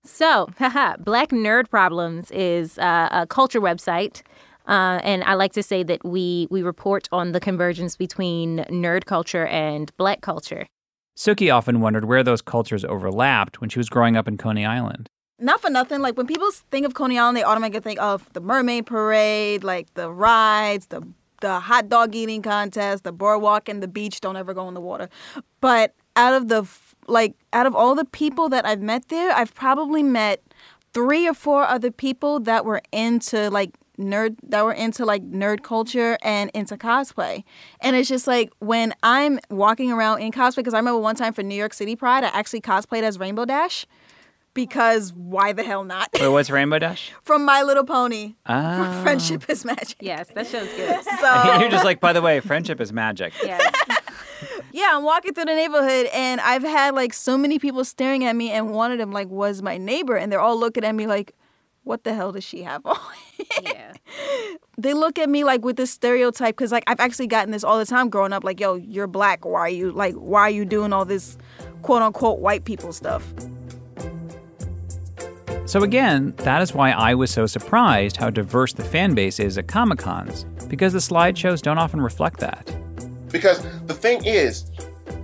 [0.05, 4.23] So, haha, Black Nerd Problems is uh, a culture website.
[4.69, 9.05] Uh, and I like to say that we we report on the convergence between nerd
[9.05, 10.67] culture and black culture.
[11.17, 15.09] Suki often wondered where those cultures overlapped when she was growing up in Coney Island.
[15.41, 18.41] Not for nothing, like when people think of Coney Island, they automatically think of the
[18.41, 21.03] Mermaid Parade, like the rides, the
[21.41, 24.21] the hot dog eating contest, the boardwalk, and the beach.
[24.21, 25.09] Don't ever go in the water.
[25.61, 26.69] But out of the
[27.07, 30.43] like, out of all the people that I've met there, I've probably met
[30.93, 35.63] three or four other people that were into like nerd that were into like nerd
[35.63, 37.45] culture and into cosplay.
[37.81, 41.33] And it's just like when I'm walking around in cosplay because I remember one time
[41.33, 43.87] for New York City Pride, I actually cosplayed as Rainbow Dash
[44.55, 46.11] because why the hell not?
[46.15, 47.13] Wait, what's Rainbow Dash?
[47.23, 48.35] From My Little Pony.
[48.47, 49.01] Ah.
[49.03, 49.99] Friendship is magic.
[50.01, 51.01] Yes, that show's good.
[51.21, 53.35] So You're just like, by the way, friendship is magic.
[53.43, 53.73] Yes.
[54.73, 58.35] yeah, I'm walking through the neighborhood and I've had like so many people staring at
[58.35, 61.07] me, and one of them like was my neighbor, and they're all looking at me
[61.07, 61.35] like,
[61.85, 62.97] "What the hell does she have on?"
[63.63, 63.93] yeah.
[64.79, 67.79] they look at me like with this stereotype because like I've actually gotten this all
[67.79, 68.45] the time growing up.
[68.45, 69.45] Like, yo, you're black.
[69.45, 70.15] Why are you like?
[70.15, 71.37] Why are you doing all this
[71.83, 73.27] quote unquote white people stuff?
[75.71, 79.57] So again, that is why I was so surprised how diverse the fan base is
[79.57, 82.75] at Comic Cons, because the slideshows don't often reflect that.
[83.31, 84.69] Because the thing is,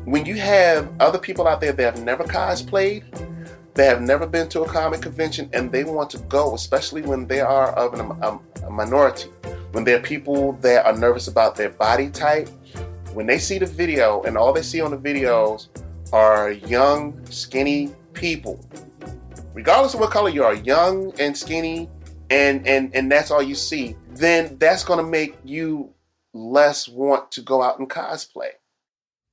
[0.05, 3.03] when you have other people out there that have never cosplayed,
[3.75, 7.27] they have never been to a comic convention, and they want to go, especially when
[7.27, 9.29] they are of an, a, a minority,
[9.73, 12.49] when there are people that are nervous about their body type,
[13.15, 15.67] when they see the video and all they see on the videos
[16.13, 18.65] are young, skinny people,
[19.57, 21.89] regardless of what color you are, young and skinny,
[22.31, 25.93] and and and that's all you see, then that's going to make you
[26.33, 28.51] less want to go out and cosplay.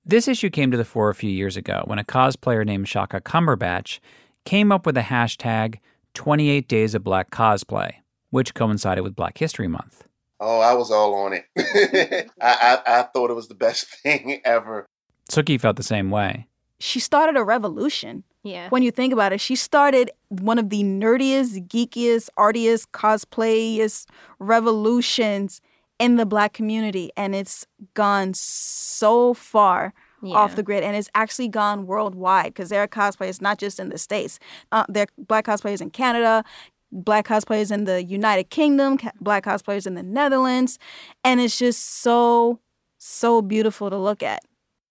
[0.05, 3.21] This issue came to the fore a few years ago when a cosplayer named Chaka
[3.21, 3.99] Cumberbatch
[4.45, 5.79] came up with the hashtag
[6.13, 7.93] 28 Days of Black Cosplay,
[8.29, 10.07] which coincided with Black History Month.
[10.39, 11.45] Oh, I was all on it.
[12.41, 14.85] I, I, I thought it was the best thing ever.
[15.29, 16.47] Suki felt the same way.
[16.79, 18.23] She started a revolution.
[18.43, 18.67] Yeah.
[18.69, 24.07] When you think about it, she started one of the nerdiest, geekiest, artiest, cosplayest
[24.39, 25.61] revolutions
[25.99, 27.11] in the black community.
[27.15, 30.35] And it's gone so far Yeah.
[30.35, 33.89] off the grid and it's actually gone worldwide because there are cosplayers not just in
[33.89, 34.39] the States.
[34.71, 36.43] Uh, there are black cosplayers in Canada,
[36.91, 40.79] black cosplayers in the United Kingdom, ca- black cosplayers in the Netherlands.
[41.23, 42.59] And it's just so,
[42.97, 44.43] so beautiful to look at.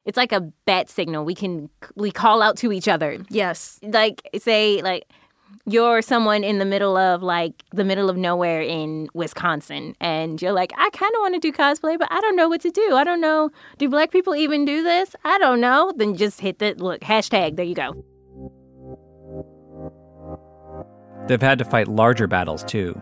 [0.05, 1.25] It's like a bat signal.
[1.25, 3.19] We can we call out to each other.
[3.29, 3.79] Yes.
[3.83, 5.05] Like say like
[5.65, 10.53] you're someone in the middle of like the middle of nowhere in Wisconsin and you're
[10.53, 12.95] like I kind of want to do cosplay but I don't know what to do.
[12.97, 15.15] I don't know do black people even do this?
[15.25, 15.93] I don't know.
[15.97, 18.05] Then just hit the look hashtag there you go.
[21.29, 23.01] They've had to fight larger battles too.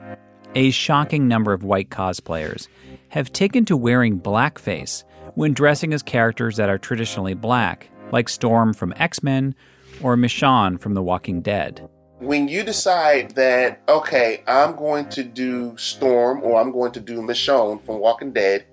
[0.55, 2.69] A shocking number of white cosplayers
[3.09, 8.75] have taken to wearing blackface when dressing as characters that are traditionally black, like Storm
[8.75, 9.55] from X Men
[10.03, 11.89] or Michonne from The Walking Dead.
[12.19, 17.23] When you decide that, okay, I'm going to do Storm or I'm going to do
[17.23, 18.67] Michonne from Walking Dead,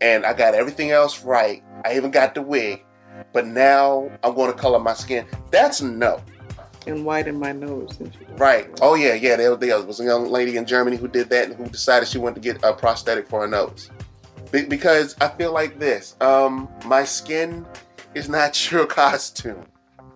[0.00, 2.84] and I got everything else right, I even got the wig,
[3.32, 6.22] but now I'm going to color my skin, that's no.
[6.86, 7.98] And whiten my nose.
[8.36, 8.70] Right.
[8.80, 9.36] Oh yeah, yeah.
[9.36, 12.16] There, there was a young lady in Germany who did that and who decided she
[12.16, 13.90] wanted to get a prosthetic for her nose.
[14.50, 16.16] Be- because I feel like this.
[16.20, 17.66] Um, my skin
[18.14, 19.64] is not your costume.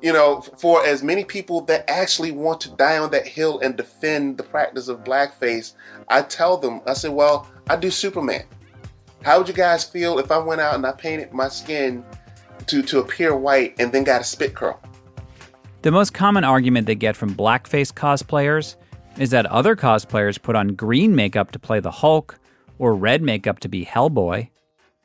[0.00, 3.76] You know, for as many people that actually want to die on that hill and
[3.76, 5.74] defend the practice of blackface,
[6.08, 8.42] I tell them, I said, well, I do Superman.
[9.22, 12.04] How would you guys feel if I went out and I painted my skin
[12.66, 14.80] to, to appear white and then got a spit curl?
[15.82, 18.74] The most common argument they get from blackface cosplayers
[19.18, 22.38] is that other cosplayers put on green makeup to play the Hulk
[22.82, 24.48] or red makeup to be Hellboy.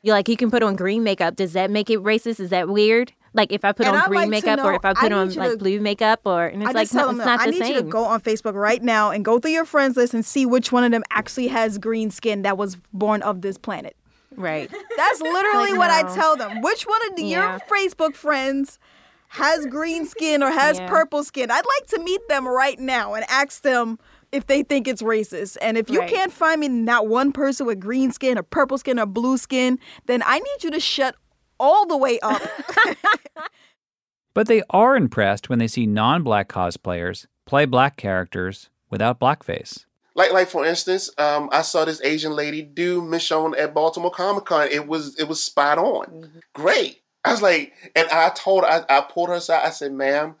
[0.02, 1.36] You like you can put on green makeup.
[1.36, 2.40] Does that make it racist?
[2.40, 3.12] Is that weird?
[3.34, 5.12] Like if I put And on I'd green like to makeup or if I put
[5.12, 7.40] I on like to- blue makeup or and it's I like just no, it's not
[7.40, 9.96] I the need you to go on Facebook right now and go through your friends
[9.96, 13.42] list and see which one of them actually has green skin that was born of
[13.42, 13.96] this planet.
[14.34, 14.70] Right.
[14.96, 16.62] That's literally Like, what I tell them.
[16.62, 17.50] Which one of the, Yeah.
[17.50, 18.78] your Facebook friends
[19.28, 20.88] has green skin or has Yeah.
[20.88, 21.50] purple skin?
[21.50, 23.98] I'd like to meet them right now and ask them
[24.32, 25.56] if they think it's racist.
[25.62, 26.10] And if you Right.
[26.10, 29.78] can't find me not one person with green skin or purple skin or blue skin,
[30.06, 31.16] then I need you to shut
[31.58, 32.42] all the way up.
[34.34, 39.84] But they are impressed when they see non black cosplayers play black characters without blackface.
[40.14, 44.44] Like, like for instance, um, I saw this Asian lady do Michonne at Baltimore Comic
[44.44, 44.68] Con.
[44.70, 47.00] It was it was spot on, great.
[47.24, 49.66] I was like, and I told her, I, I pulled her aside.
[49.66, 50.36] I said, "Ma'am,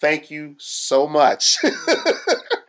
[0.00, 1.56] thank you so much."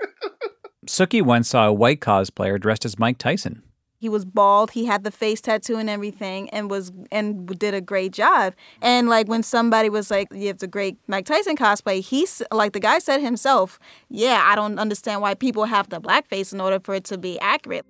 [0.90, 3.62] Suki once saw a white cosplayer dressed as Mike Tyson.
[4.00, 7.82] he was bald he had the face tattoo and everything and was and did a
[7.82, 12.02] great job and like when somebody was like you have the great mike tyson cosplay
[12.02, 13.78] he's like the guy said himself
[14.10, 17.38] yeah i don't understand why people have the blackface in order for it to be
[17.40, 17.86] accurate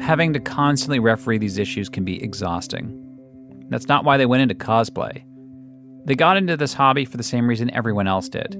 [0.00, 2.84] Having to constantly referee these issues can be exhausting.
[3.68, 5.22] That's not why they went into cosplay.
[6.06, 8.56] They got into this hobby for the same reason everyone else did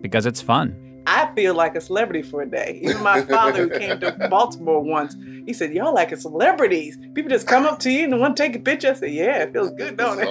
[0.00, 0.76] because it's fun.
[1.06, 2.80] I feel like a celebrity for a day.
[2.82, 6.98] Even my father, who came to Baltimore once, he said, "Y'all like celebrities.
[7.14, 9.44] People just come up to you and want to take a picture." I said, "Yeah,
[9.44, 10.28] it feels good, don't it?"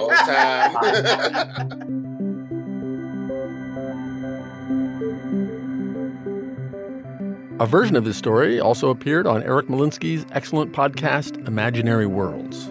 [7.60, 12.70] A version of this story also appeared on Eric Molinsky's excellent podcast, Imaginary Worlds.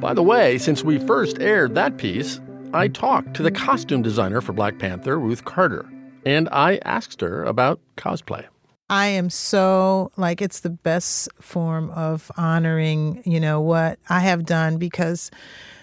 [0.00, 2.40] By the way, since we first aired that piece,
[2.72, 5.90] I talked to the costume designer for Black Panther, Ruth Carter,
[6.24, 8.46] and I asked her about cosplay.
[8.88, 14.46] I am so like it's the best form of honoring, you know, what I have
[14.46, 15.32] done because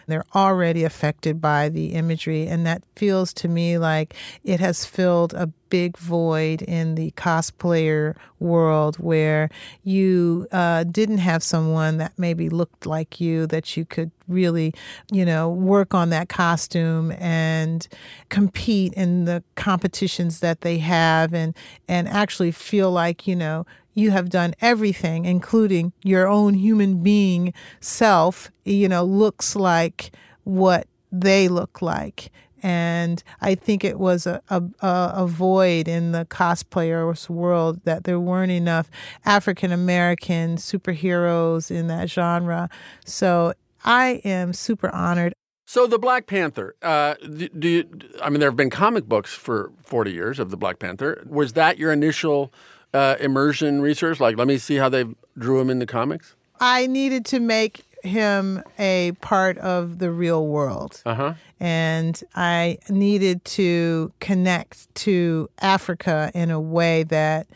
[0.08, 2.48] they're already affected by the imagery.
[2.48, 8.16] And that feels to me like it has filled a big void in the cosplayer
[8.40, 9.50] world where
[9.84, 14.74] you uh, didn't have someone that maybe looked like you that you could really,
[15.12, 17.88] you know, work on that costume and
[18.30, 21.56] compete in the competitions that they have and
[21.88, 23.66] and actually feel like, you know,
[23.98, 30.12] you have done everything, including your own human being self, you know, looks like
[30.44, 32.32] what they look like.
[32.62, 38.20] And I think it was a, a, a void in the cosplayers world that there
[38.20, 38.90] weren't enough
[39.26, 42.70] African American superheroes in that genre.
[43.04, 45.34] So I am super honored.
[45.66, 47.90] So the Black Panther, uh, do you?
[48.22, 51.24] I mean, there have been comic books for forty years of the Black Panther.
[51.28, 52.54] Was that your initial
[52.94, 54.20] uh, immersion research?
[54.20, 55.06] Like, let me see how they
[55.38, 56.36] drew him in the comics.
[56.60, 61.02] I needed to make him a part of the real world.
[61.06, 61.34] Uh-huh.
[61.60, 67.48] And I needed to connect to Africa in a way that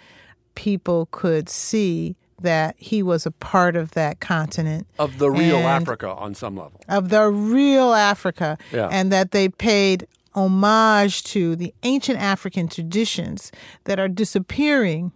[0.56, 4.88] people could see that he was a part of that continent.
[4.98, 6.82] Of the real Africa on some level.
[6.89, 8.58] Of the real Africa.
[8.72, 8.88] Yeah.
[8.91, 13.52] And that they paid homage to the ancient African traditions
[13.84, 15.12] that are disappearing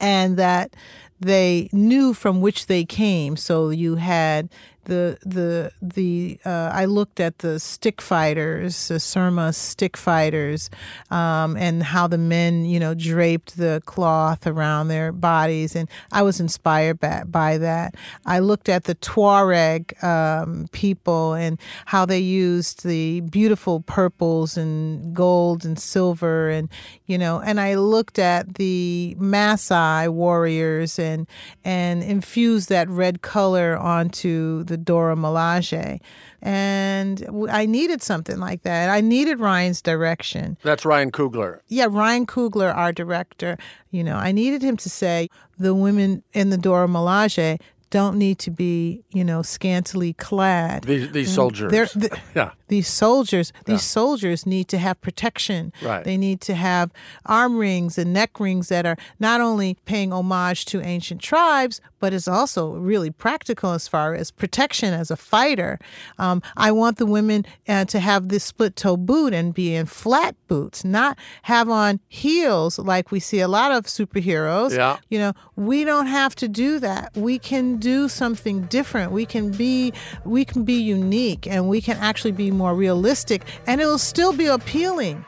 [0.00, 0.74] and that
[1.20, 3.36] they knew from which they came.
[3.36, 4.48] So you had
[4.88, 10.70] the the the uh, I looked at the stick fighters, the Surma stick fighters,
[11.10, 16.22] um, and how the men you know draped the cloth around their bodies, and I
[16.22, 17.94] was inspired by, by that.
[18.26, 25.14] I looked at the Tuareg um, people and how they used the beautiful purples and
[25.14, 26.68] gold and silver, and
[27.06, 31.26] you know, and I looked at the Maasai warriors and
[31.62, 36.00] and infused that red color onto the Dora Milaje.
[36.40, 38.90] And I needed something like that.
[38.90, 40.56] I needed Ryan's direction.
[40.62, 41.60] That's Ryan Coogler.
[41.68, 43.58] Yeah, Ryan Coogler, our director.
[43.90, 47.60] You know, I needed him to say the women in the Dora Milaje
[47.90, 50.84] don't need to be, you know, scantily clad.
[50.84, 51.72] These, these soldiers.
[51.72, 51.88] They're,
[52.34, 52.50] yeah.
[52.68, 53.62] These soldiers, Yeah.
[53.74, 55.72] these soldiers need to have protection.
[55.82, 56.04] Right.
[56.04, 56.90] They need to have
[57.24, 62.12] arm rings and neck rings that are not only paying homage to ancient tribes, but
[62.12, 65.78] is also really practical as far as protection as a fighter.
[66.18, 69.86] Um, I want the women uh, to have this split toe boot and be in
[69.86, 74.76] flat boots, not have on heels like we see a lot of superheroes.
[74.76, 74.98] Yeah.
[75.08, 77.16] You know, we don't have to do that.
[77.16, 79.12] We can do something different.
[79.12, 79.92] We can be
[80.24, 84.32] we can be unique and we can actually be more realistic and it will still
[84.32, 85.24] be appealing.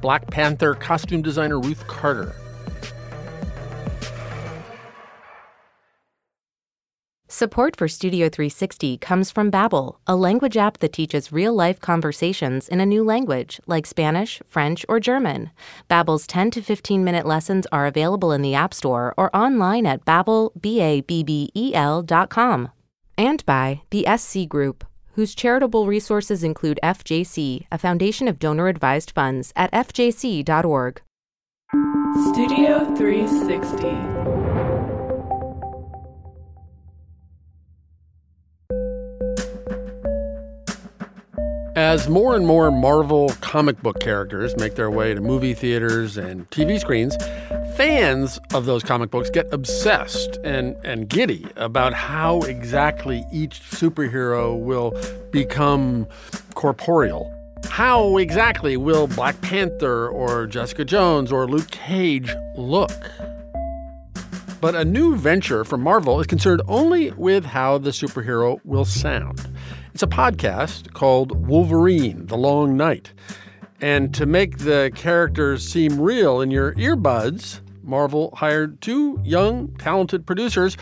[0.00, 2.34] Black Panther costume designer Ruth Carter.
[7.34, 12.78] Support for Studio 360 comes from Babbel, a language app that teaches real-life conversations in
[12.78, 15.50] a new language, like Spanish, French, or German.
[15.90, 20.52] Babbel's 10 to 15-minute lessons are available in the App Store or online at babbel,
[20.60, 22.70] B-A-B-B-E-L dot com.
[23.18, 29.52] And by the SC Group, whose charitable resources include FJC, a foundation of donor-advised funds
[29.56, 31.02] at fjc.org.
[32.30, 34.33] Studio 360.
[41.76, 46.48] As more and more Marvel comic book characters make their way to movie theaters and
[46.50, 47.16] TV screens,
[47.76, 54.56] fans of those comic books get obsessed and, and giddy about how exactly each superhero
[54.56, 54.96] will
[55.32, 56.06] become
[56.54, 57.28] corporeal.
[57.68, 62.92] How exactly will Black Panther or Jessica Jones or Luke Cage look?
[64.60, 69.48] But a new venture from Marvel is concerned only with how the superhero will sound.
[69.94, 73.12] It's a podcast called Wolverine The Long Night.
[73.80, 80.26] And to make the characters seem real in your earbuds, Marvel hired two young, talented
[80.26, 80.74] producers,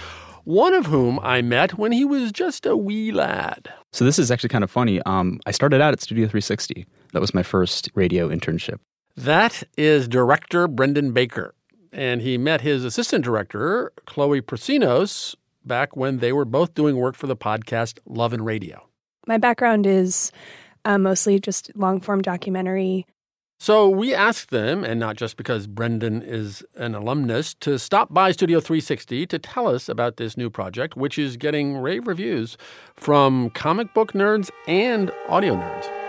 [0.44, 3.70] one of whom I met when he was just a wee lad.
[3.92, 5.02] So this is actually kind of funny.
[5.02, 6.86] Um, I started out at Studio 360.
[7.12, 8.78] That was my first radio internship.
[9.14, 11.54] That is director Brendan Baker.
[11.92, 15.34] And he met his assistant director, Chloe Prasinos,
[15.66, 18.88] back when they were both doing work for the podcast Love and Radio.
[19.26, 20.32] My background is
[20.84, 23.06] uh, mostly just long form documentary.
[23.62, 28.32] So we asked them, and not just because Brendan is an alumnus, to stop by
[28.32, 32.56] Studio 360 to tell us about this new project, which is getting rave reviews
[32.96, 36.01] from comic book nerds and audio nerds.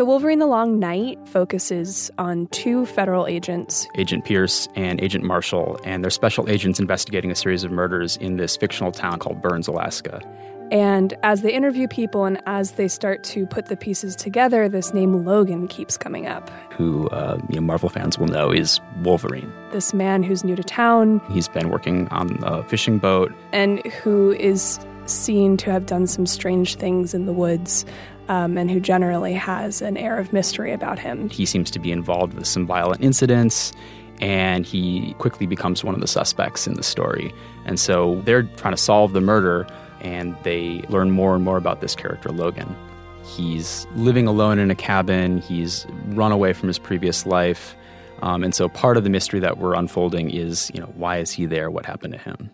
[0.00, 3.86] So, Wolverine the Long Night focuses on two federal agents.
[3.98, 8.38] Agent Pierce and Agent Marshall, and they're special agents investigating a series of murders in
[8.38, 10.22] this fictional town called Burns, Alaska.
[10.70, 14.94] And as they interview people and as they start to put the pieces together, this
[14.94, 16.48] name Logan keeps coming up.
[16.72, 19.52] Who uh, you know, Marvel fans will know is Wolverine.
[19.70, 21.20] This man who's new to town.
[21.30, 23.34] He's been working on a fishing boat.
[23.52, 24.78] And who is
[25.10, 27.84] seen to have done some strange things in the woods
[28.28, 31.28] um, and who generally has an air of mystery about him.
[31.28, 33.72] He seems to be involved with some violent incidents,
[34.20, 37.34] and he quickly becomes one of the suspects in the story.
[37.64, 39.66] And so they're trying to solve the murder,
[40.00, 42.76] and they learn more and more about this character, Logan.
[43.24, 47.74] He's living alone in a cabin, he's run away from his previous life.
[48.22, 51.30] Um, and so part of the mystery that we're unfolding is, you know, why is
[51.30, 51.70] he there?
[51.70, 52.50] What happened to him?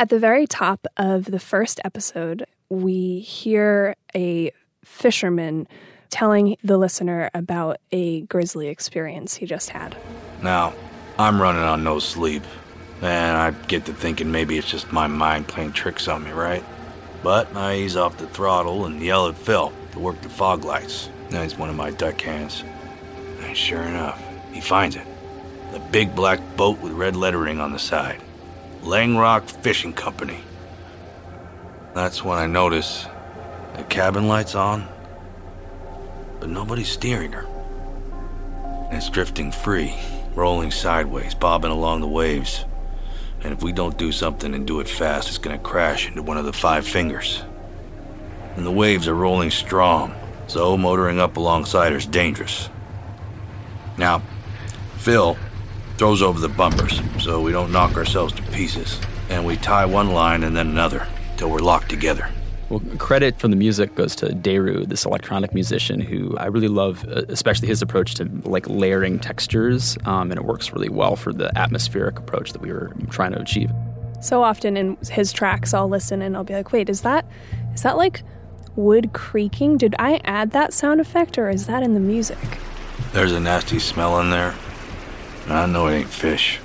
[0.00, 4.50] At the very top of the first episode, we hear a
[4.82, 5.68] fisherman
[6.08, 9.98] telling the listener about a grisly experience he just had.
[10.42, 10.72] Now,
[11.18, 12.44] I'm running on no sleep,
[13.02, 16.64] and I get to thinking maybe it's just my mind playing tricks on me, right?
[17.22, 21.10] But I ease off the throttle and yell at Phil to work the fog lights.
[21.30, 22.64] Now he's one of my duck hands.
[23.42, 24.18] And sure enough,
[24.50, 25.06] he finds it.
[25.72, 28.22] The big black boat with red lettering on the side.
[28.82, 30.40] Langrock Fishing Company.
[31.94, 33.06] That's when I notice
[33.76, 34.88] the cabin light's on,
[36.40, 37.46] but nobody's steering her.
[38.88, 39.94] And it's drifting free,
[40.34, 42.64] rolling sideways, bobbing along the waves.
[43.42, 46.38] And if we don't do something and do it fast, it's gonna crash into one
[46.38, 47.42] of the five fingers.
[48.56, 50.14] And the waves are rolling strong,
[50.46, 52.70] so motoring up alongside her's dangerous.
[53.98, 54.22] Now,
[54.96, 55.36] Phil
[56.00, 58.98] throws over the bumpers so we don't knock ourselves to pieces,
[59.28, 62.26] and we tie one line and then another till we're locked together.
[62.70, 67.06] Well, credit for the music goes to Deru, this electronic musician who I really love,
[67.06, 71.34] uh, especially his approach to like layering textures, um, and it works really well for
[71.34, 73.70] the atmospheric approach that we were trying to achieve.
[74.22, 77.26] So often in his tracks, I'll listen and I'll be like, "Wait, is that
[77.74, 78.22] is that like
[78.74, 79.76] wood creaking?
[79.76, 82.38] Did I add that sound effect, or is that in the music?"
[83.12, 84.54] There's a nasty smell in there.
[85.50, 86.58] I know it ain't fish.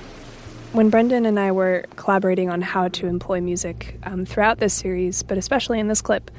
[0.72, 5.24] When Brendan and I were collaborating on how to employ music um, throughout this series,
[5.24, 6.30] but especially in this clip,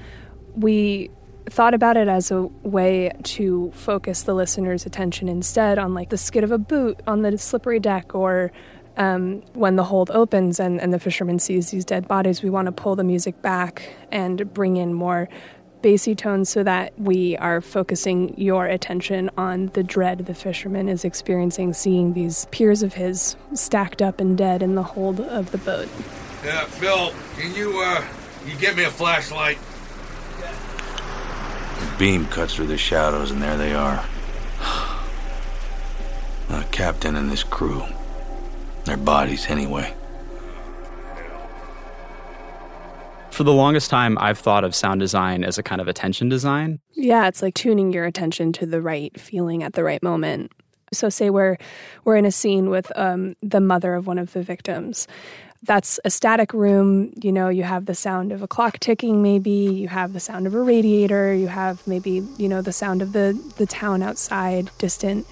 [0.55, 1.11] we
[1.49, 6.19] thought about it as a way to focus the listener's attention instead on like the
[6.19, 8.53] skid of a boot on the slippery deck or
[8.97, 12.67] um, when the hold opens and, and the fisherman sees these dead bodies, we want
[12.67, 15.29] to pull the music back and bring in more
[15.83, 21.05] bassy tones so that we are focusing your attention on the dread the fisherman is
[21.05, 25.59] experiencing seeing these peers of his stacked up and dead in the hold of the
[25.59, 25.89] boat.
[26.45, 28.05] Yeah, Phil, can you uh
[28.47, 29.59] you get me a flashlight?
[31.81, 34.05] The beam cuts through the shadows and there they are.
[36.49, 37.83] The captain and his crew.
[38.85, 39.95] Their bodies anyway.
[43.37, 46.81] For the longest time, I've thought of sound design as a kind of attention design.
[46.95, 50.53] Yeah, it's like tuning your attention to the right feeling at the right moment.
[50.91, 51.59] So, say we're
[52.05, 55.07] we're in a scene with um, the mother of one of the victims.
[55.63, 57.13] That's a static room.
[57.23, 59.23] You know, you have the sound of a clock ticking.
[59.23, 61.35] Maybe you have the sound of a radiator.
[61.35, 65.27] You have maybe you know the sound of the the town outside, distant.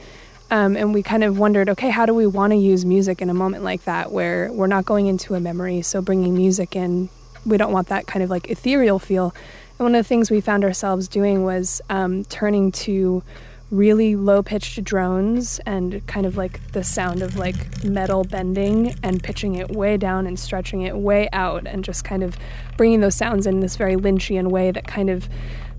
[0.51, 3.31] Um, and we kind of wondered, okay, how do we want to use music in
[3.31, 5.81] a moment like that, where we're not going into a memory?
[5.81, 7.09] So bringing music in
[7.47, 9.34] we don't want that kind of like ethereal feel.
[9.78, 13.22] And one of the things we found ourselves doing was um, turning to
[13.70, 19.22] really low pitched drones and kind of like the sound of like metal bending and
[19.22, 22.36] pitching it way down and stretching it way out and just kind of
[22.76, 25.28] bringing those sounds in this very Lynchian way that kind of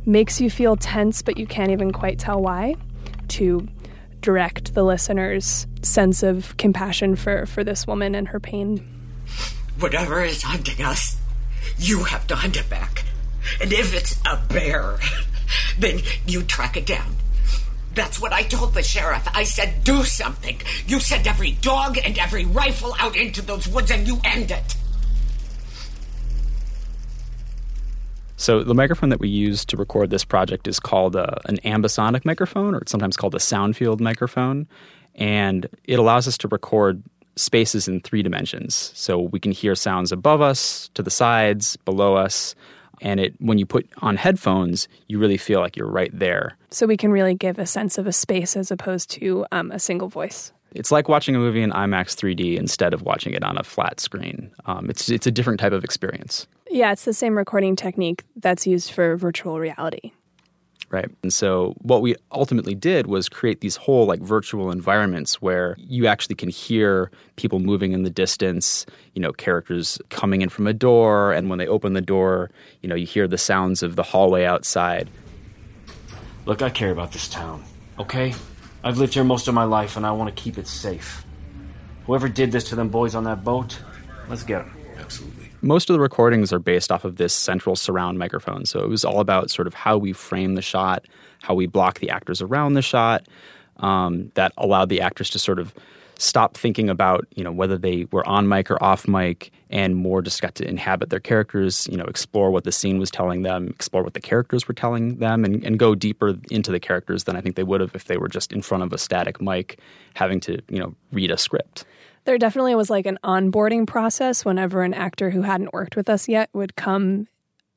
[0.05, 2.76] makes you feel tense, but you can't even quite tell why,
[3.30, 3.68] to
[4.20, 8.86] direct the listener's sense of compassion for, for this woman and her pain.
[9.80, 11.14] Whatever is hunting us,
[11.78, 13.04] you have to hunt it back.
[13.62, 14.98] And if it's a bear,
[15.80, 17.16] then you track it down.
[17.94, 19.26] That's what I told the sheriff.
[19.34, 20.60] I said, do something.
[20.86, 24.76] You send every dog and every rifle out into those woods and you end it.
[28.38, 32.26] So the microphone that we use to record this project is called uh, an ambisonic
[32.26, 34.68] microphone, or it's sometimes called a sound field microphone,
[35.16, 37.02] and it allows us to record
[37.36, 38.92] spaces in three dimensions.
[38.96, 42.56] So we can hear sounds above us, to the sides, below us.
[43.02, 46.58] And it when you put on headphones, you really feel like you're right there.
[46.70, 49.80] So we can really give a sense of a space as opposed to um, a
[49.80, 50.54] single voice.
[50.74, 54.00] It's like watching a movie in IMAX 3D instead of watching it on a flat
[54.00, 54.52] screen.
[54.66, 56.48] Um, it's it's a different type of experience.
[56.70, 60.12] Yeah, it's the same recording technique that's used for virtual reality.
[60.90, 61.10] Right.
[61.24, 66.08] And so what we ultimately did was create these whole like virtual environments where you
[66.08, 70.74] actually can hear people moving in the distance, you know, characters coming in from a
[70.74, 74.04] door and when they open the door, you know, you hear the sounds of the
[74.04, 75.10] hallway outside.
[76.46, 77.64] Look, I care about this town,
[77.98, 78.36] okay?
[78.84, 81.26] I've lived here most of my life and I want to keep it safe.
[82.06, 83.80] Whoever did this to them boys on that boat,
[84.30, 84.85] let's get them.
[85.66, 88.66] Most of the recordings are based off of this central surround microphone.
[88.66, 91.07] So it was all about sort of how we frame the shot,
[91.41, 93.28] how we block the actors around the shot,
[93.78, 95.74] um, that allowed the actors to sort of
[96.20, 100.22] stop thinking about you know whether they were on mic or off mic and more
[100.22, 103.68] just got to inhabit their characters you know explore what the scene was telling them
[103.68, 107.36] explore what the characters were telling them and, and go deeper into the characters than
[107.36, 109.78] i think they would have if they were just in front of a static mic
[110.13, 111.84] having to you know read a script
[112.26, 116.28] there definitely was like an onboarding process whenever an actor who hadn't worked with us
[116.28, 117.28] yet would come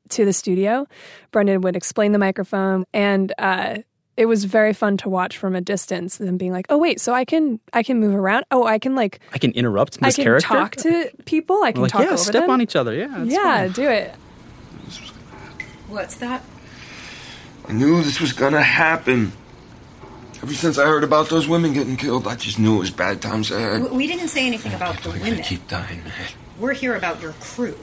[0.08, 0.86] to the studio
[1.30, 3.76] brendan would explain the microphone and uh,
[4.16, 7.12] it was very fun to watch from a distance them being like oh wait so
[7.14, 10.16] i can i can move around oh i can like i can interrupt this i
[10.16, 12.50] can character talk to people i can like, talk yeah over step them.
[12.50, 13.72] on each other yeah yeah fine.
[13.72, 14.14] do it
[15.88, 16.44] What's that?
[17.66, 19.32] I knew this was gonna happen.
[20.48, 23.20] Ever since I heard about those women getting killed, I just knew it was bad
[23.20, 23.90] times ahead.
[23.90, 25.42] We didn't say anything about the women.
[25.42, 26.00] Keep dying.
[26.58, 27.76] We're here about your crew.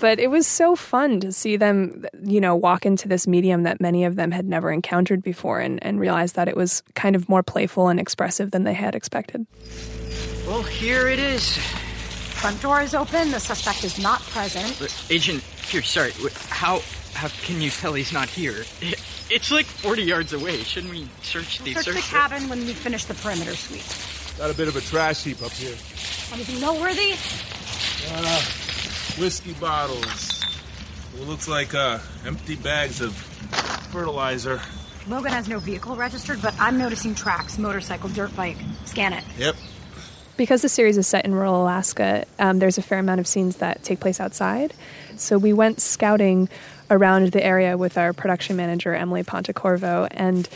[0.00, 3.80] but it was so fun to see them you know walk into this medium that
[3.80, 7.28] many of them had never encountered before and, and realize that it was kind of
[7.28, 9.46] more playful and expressive than they had expected
[10.44, 11.56] Well, here it is.
[11.56, 13.30] Front door is open.
[13.30, 14.76] The suspect is not present.
[14.80, 16.10] But, Agent, here, sorry.
[16.50, 16.80] How
[17.16, 18.64] how can you tell he's not here?
[18.80, 20.62] It- It's like 40 yards away.
[20.62, 23.82] Shouldn't we search the Search the search cabin when we finish the perimeter sweep.
[24.38, 25.74] Got a bit of a trash heap up here.
[26.32, 27.14] Anything noteworthy?
[28.14, 28.40] Uh,
[29.20, 30.44] whiskey bottles.
[31.16, 33.14] It looks like uh, empty bags of
[33.90, 34.60] fertilizer.
[35.08, 38.56] Logan has no vehicle registered, but I'm noticing tracks, motorcycle, dirt bike.
[38.84, 39.24] Scan it.
[39.38, 39.56] Yep.
[40.36, 43.56] because the series is set in rural Alaska, um, there's a fair amount of scenes
[43.56, 44.74] that take place outside.
[45.16, 46.48] So we went scouting
[46.90, 50.48] around the area with our production manager, Emily Pontecorvo, and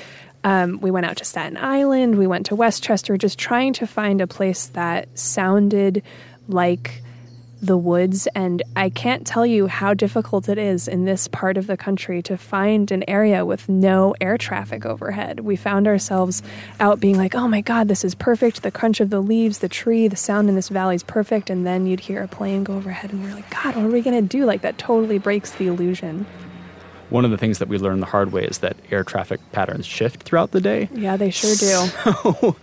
[0.43, 4.21] um, we went out to Staten Island, we went to Westchester, just trying to find
[4.21, 6.03] a place that sounded
[6.49, 7.03] like
[7.61, 8.27] the woods.
[8.35, 12.23] And I can't tell you how difficult it is in this part of the country
[12.23, 15.41] to find an area with no air traffic overhead.
[15.41, 16.43] We found ourselves
[16.79, 18.63] out being like, oh my God, this is perfect.
[18.63, 21.51] The crunch of the leaves, the tree, the sound in this valley is perfect.
[21.51, 24.01] And then you'd hear a plane go overhead, and we're like, God, what are we
[24.01, 24.45] going to do?
[24.45, 26.27] Like, that totally breaks the illusion.
[27.11, 29.85] one of the things that we learned the hard way is that air traffic patterns
[29.85, 31.91] shift throughout the day Yeah, they sure do.
[32.41, 32.57] So,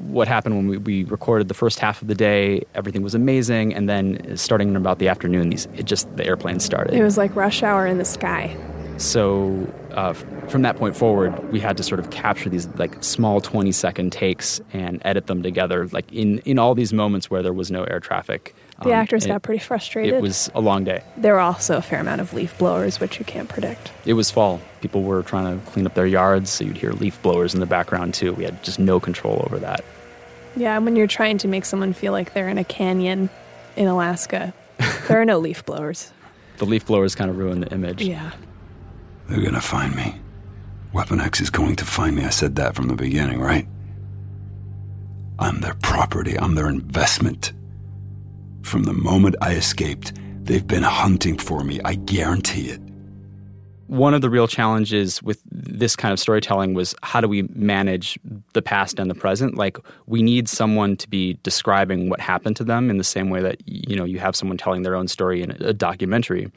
[0.00, 3.74] what happened when we, we recorded the first half of the day, everything was amazing,
[3.74, 6.94] and then starting in about the afternoon, these it just the airplanes started.
[6.94, 8.56] It was like rush hour in the sky.
[8.96, 13.40] So uh, from that point forward, we had to sort of capture these like small
[13.40, 17.54] twenty second takes and edit them together, like in in all these moments where there
[17.54, 18.54] was no air traffic.
[18.82, 20.14] The Um, actors it- got pretty frustrated.
[20.14, 21.02] It was a long day.
[21.16, 23.90] There were also a fair amount of leaf blowers, which you can't predict.
[24.06, 24.60] It was fall.
[24.80, 27.66] People were trying to clean up their yards, so you'd hear leaf blowers in the
[27.66, 28.32] background too.
[28.32, 29.84] We had just no control over that.
[30.56, 33.28] Yeah, when you're trying to make someone feel like they're in a canyon
[33.76, 34.52] in Alaska,
[35.08, 36.10] there are no leaf blowers.
[36.56, 38.02] The leaf blowers kind of ruined the image.
[38.02, 38.30] Yeah.
[39.28, 40.16] They're gonna find me.
[40.92, 42.24] Weapon X is going to find me.
[42.24, 43.66] I said that from the beginning, right?
[45.38, 46.38] I'm their property.
[46.38, 47.52] I'm their investment.
[48.62, 50.12] From the moment I escaped,
[50.44, 51.80] they've been hunting for me.
[51.84, 52.80] I guarantee it.
[53.86, 58.18] One of the real challenges with this kind of storytelling was how do we manage
[58.52, 59.56] the past and the present?
[59.56, 63.40] Like we need someone to be describing what happened to them in the same way
[63.42, 66.52] that you know you have someone telling their own story in a documentary.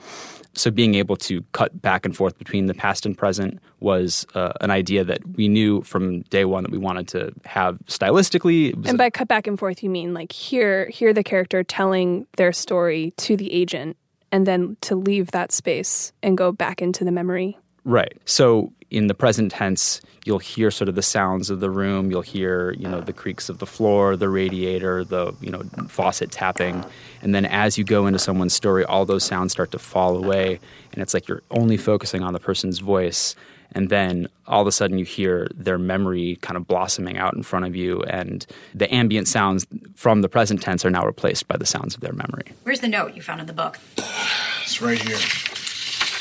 [0.55, 4.53] So being able to cut back and forth between the past and present was uh,
[4.61, 8.73] an idea that we knew from day one that we wanted to have stylistically.
[8.87, 12.53] And by cut back and forth, you mean like hear hear the character telling their
[12.53, 13.97] story to the agent,
[14.31, 17.57] and then to leave that space and go back into the memory.
[17.85, 18.13] Right.
[18.25, 22.11] So in the present tense, you'll hear sort of the sounds of the room.
[22.11, 26.31] You'll hear, you know, the creaks of the floor, the radiator, the, you know, faucet
[26.31, 26.85] tapping.
[27.23, 30.59] And then as you go into someone's story, all those sounds start to fall away.
[30.91, 33.35] And it's like you're only focusing on the person's voice.
[33.71, 37.41] And then all of a sudden you hear their memory kind of blossoming out in
[37.41, 39.65] front of you, and the ambient sounds
[39.95, 42.45] from the present tense are now replaced by the sounds of their memory.
[42.61, 43.79] Where's the note you found in the book?
[44.65, 45.17] It's right here.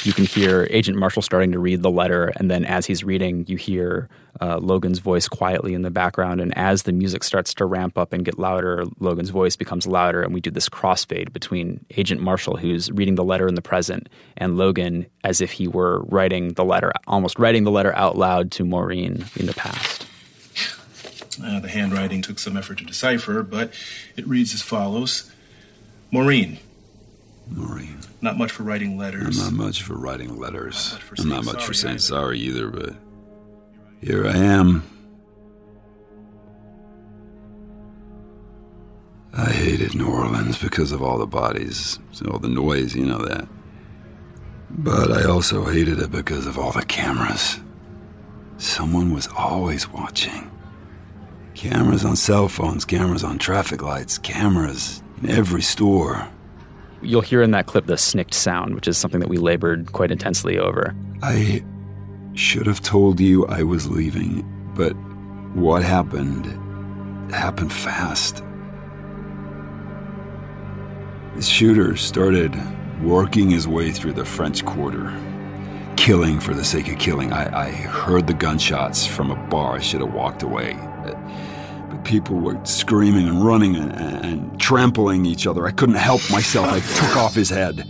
[0.05, 3.44] You can hear Agent Marshall starting to read the letter, and then as he's reading,
[3.46, 4.09] you hear
[4.40, 6.40] uh, Logan's voice quietly in the background.
[6.40, 10.20] And as the music starts to ramp up and get louder, Logan's voice becomes louder,
[10.22, 14.09] and we do this crossfade between Agent Marshall, who's reading the letter in the present,
[14.36, 18.50] and Logan as if he were writing the letter, almost writing the letter out loud
[18.53, 20.07] to Maureen in the past.
[21.42, 23.72] Uh, the handwriting took some effort to decipher, but
[24.16, 25.30] it reads as follows
[26.11, 26.59] Maureen.
[27.49, 27.99] Maureen.
[28.20, 29.38] Not much for writing letters.
[29.38, 30.97] I'm not much for writing letters.
[31.18, 32.95] I'm not much for saying sorry either, but
[34.01, 34.84] here I am.
[39.34, 41.99] I hated New Orleans because of all the bodies,
[42.30, 43.49] all the noise, you know that.
[44.70, 47.59] But I also hated it because of all the cameras.
[48.59, 50.51] Someone was always watching.
[51.55, 56.28] Cameras on cell phones, cameras on traffic lights, cameras in every store.
[57.03, 60.11] You'll hear in that clip the snikt sound, which is something that we labored quite
[60.11, 60.94] intensely over.
[61.22, 61.64] I
[62.34, 64.44] should have told you I was leaving,
[64.74, 64.92] but
[65.55, 66.46] what happened
[67.32, 68.42] happened fast.
[71.34, 72.55] The shooter started
[73.03, 75.12] working his way through the French Quarter,
[75.96, 77.32] killing for the sake of killing.
[77.32, 79.76] I, I heard the gunshots from a bar.
[79.76, 80.76] I should have walked away.
[82.05, 85.66] People were screaming and running and, and trampling each other.
[85.66, 86.66] I couldn't help myself.
[86.68, 87.86] I took off his head.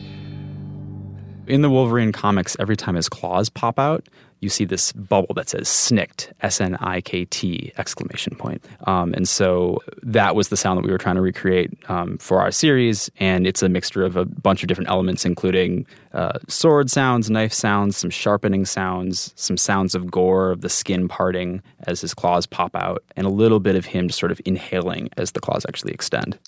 [1.47, 4.09] In the Wolverine comics, every time his claws pop out,
[4.43, 8.63] you see this bubble that says snikt s-n-i-k-t exclamation point.
[8.87, 12.41] Um, and so that was the sound that we were trying to recreate um, for
[12.41, 13.09] our series.
[13.19, 17.53] And it's a mixture of a bunch of different elements including uh, sword sounds knife
[17.53, 22.45] sounds some sharpening sounds some sounds of gore of the skin parting as his claws
[22.45, 25.65] pop out and a little bit of him just sort of inhaling as the claws
[25.69, 26.39] actually extend.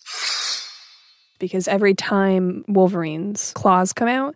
[1.39, 4.35] Because every time wolverine's claws come out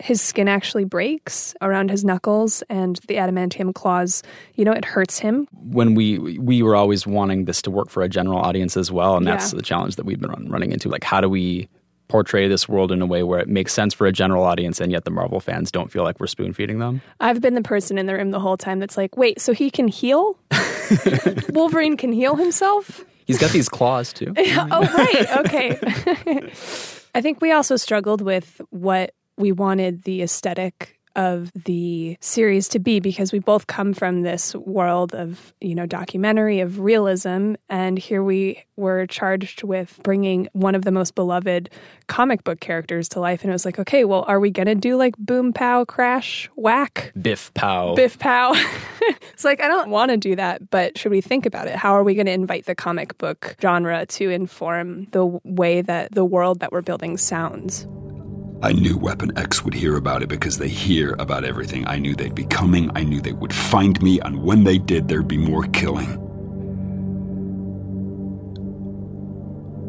[0.00, 4.22] his skin actually breaks around his knuckles and the adamantium claws
[4.54, 5.48] you know it hurts him.
[5.52, 9.16] When we we were always wanting this to work for a general audience as well
[9.16, 9.56] and that's Yeah.
[9.56, 10.88] the challenge that we've been run, running into.
[10.88, 11.68] Like how do we
[12.08, 14.90] portray this world in a way where it makes sense for a general audience and
[14.90, 17.02] yet the marvel fans don't feel like we're spoon feeding them?
[17.20, 19.70] I've been the person in the room the whole time that's like wait so he
[19.70, 20.38] can heal?
[21.50, 23.04] Wolverine can heal himself?
[23.26, 24.32] He's got these claws too.
[24.36, 25.36] Oh right.
[25.44, 25.78] Okay.
[27.14, 32.78] I think we also struggled with what we wanted the aesthetic of the series to
[32.78, 37.98] be because we both come from this world of you know documentary of realism and
[37.98, 41.70] here we were charged with bringing one of the most beloved
[42.06, 44.96] comic book characters to life and it was like okay well are we gonna do
[44.96, 48.52] like boom pow crash whack biff pow Biff Pow.
[49.32, 51.74] it's like, I don't want to do that, but should we think about it?
[51.74, 56.12] How are we going to invite the comic book genre to inform the way that
[56.12, 57.86] the world that we're building sounds?
[58.60, 61.86] I knew Weapon X would hear about it because they hear about everything.
[61.86, 62.90] I knew they'd be coming.
[62.96, 66.24] I knew they would find me, and when they did, there'd be more killing.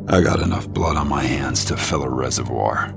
[0.07, 2.93] I got enough blood on my hands to fill a reservoir.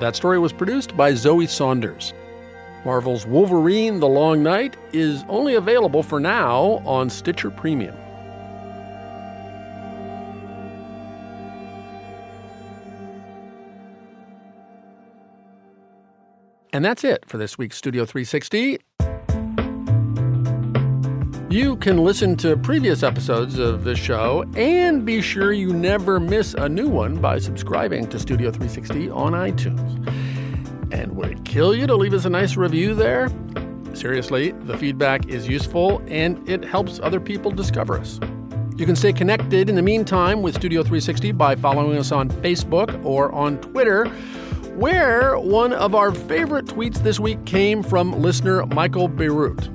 [0.00, 2.14] That story was produced by Zoe Saunders.
[2.84, 7.96] Marvel's Wolverine The Long Night is only available for now on Stitcher Premium.
[16.74, 18.78] And that's it for this week's Studio 360.
[21.48, 26.52] You can listen to previous episodes of this show and be sure you never miss
[26.54, 30.33] a new one by subscribing to Studio 360 on iTunes.
[30.94, 33.28] And would it kill you to leave us a nice review there?
[33.94, 38.20] Seriously, the feedback is useful and it helps other people discover us.
[38.76, 43.04] You can stay connected in the meantime with Studio 360 by following us on Facebook
[43.04, 44.06] or on Twitter,
[44.76, 49.68] where one of our favorite tweets this week came from listener Michael Bierut.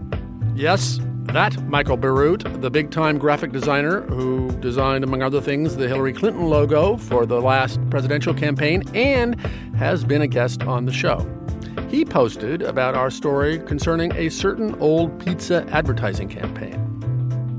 [0.55, 1.01] Yes,
[1.33, 6.11] that Michael Bierut, the big time graphic designer who designed, among other things, the Hillary
[6.11, 9.39] Clinton logo for the last presidential campaign and
[9.75, 11.27] has been a guest on the show.
[11.87, 16.85] He posted about our story concerning a certain old pizza advertising campaign.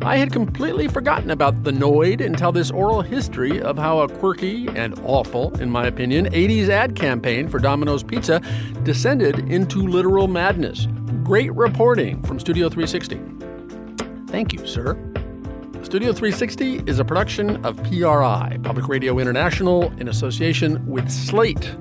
[0.02, 4.66] I had completely forgotten about the Noid until this oral history of how a quirky
[4.68, 8.40] and awful, in my opinion, 80s ad campaign for Domino's Pizza
[8.82, 10.88] descended into literal madness.
[11.22, 13.39] Great reporting from Studio 360.
[14.30, 14.94] Thank you, sir.
[15.82, 21.74] Studio 360 is a production of PRI, Public Radio International, in association with Slate.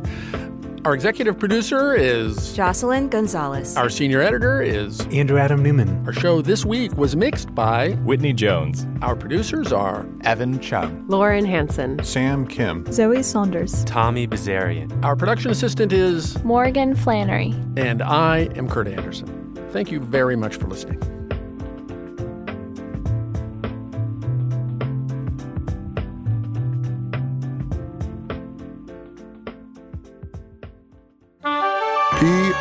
[0.85, 3.75] Our executive producer is Jocelyn Gonzalez.
[3.75, 6.03] Our senior editor is Andrew Adam Newman.
[6.07, 8.87] Our show this week was mixed by Whitney Jones.
[9.01, 15.03] Our producers are Evan Chung, Lauren Hanson, Sam Kim, Zoe Saunders, Tommy Bazarian.
[15.03, 17.53] Our production assistant is Morgan Flannery.
[17.75, 19.27] And I am Kurt Andersen.
[19.71, 21.18] Thank you very much for listening.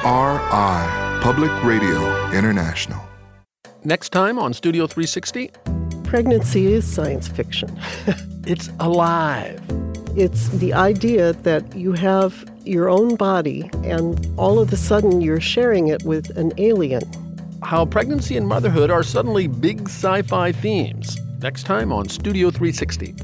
[0.02, 3.00] PRI, Public Radio International.
[3.82, 5.50] Next time on Studio 360
[6.04, 7.76] Pregnancy is science fiction.
[8.46, 9.60] it's alive.
[10.16, 15.40] It's the idea that you have your own body and all of a sudden you're
[15.40, 17.02] sharing it with an alien.
[17.64, 21.18] How pregnancy and motherhood are suddenly big sci fi themes.
[21.42, 23.16] Next time on Studio 360.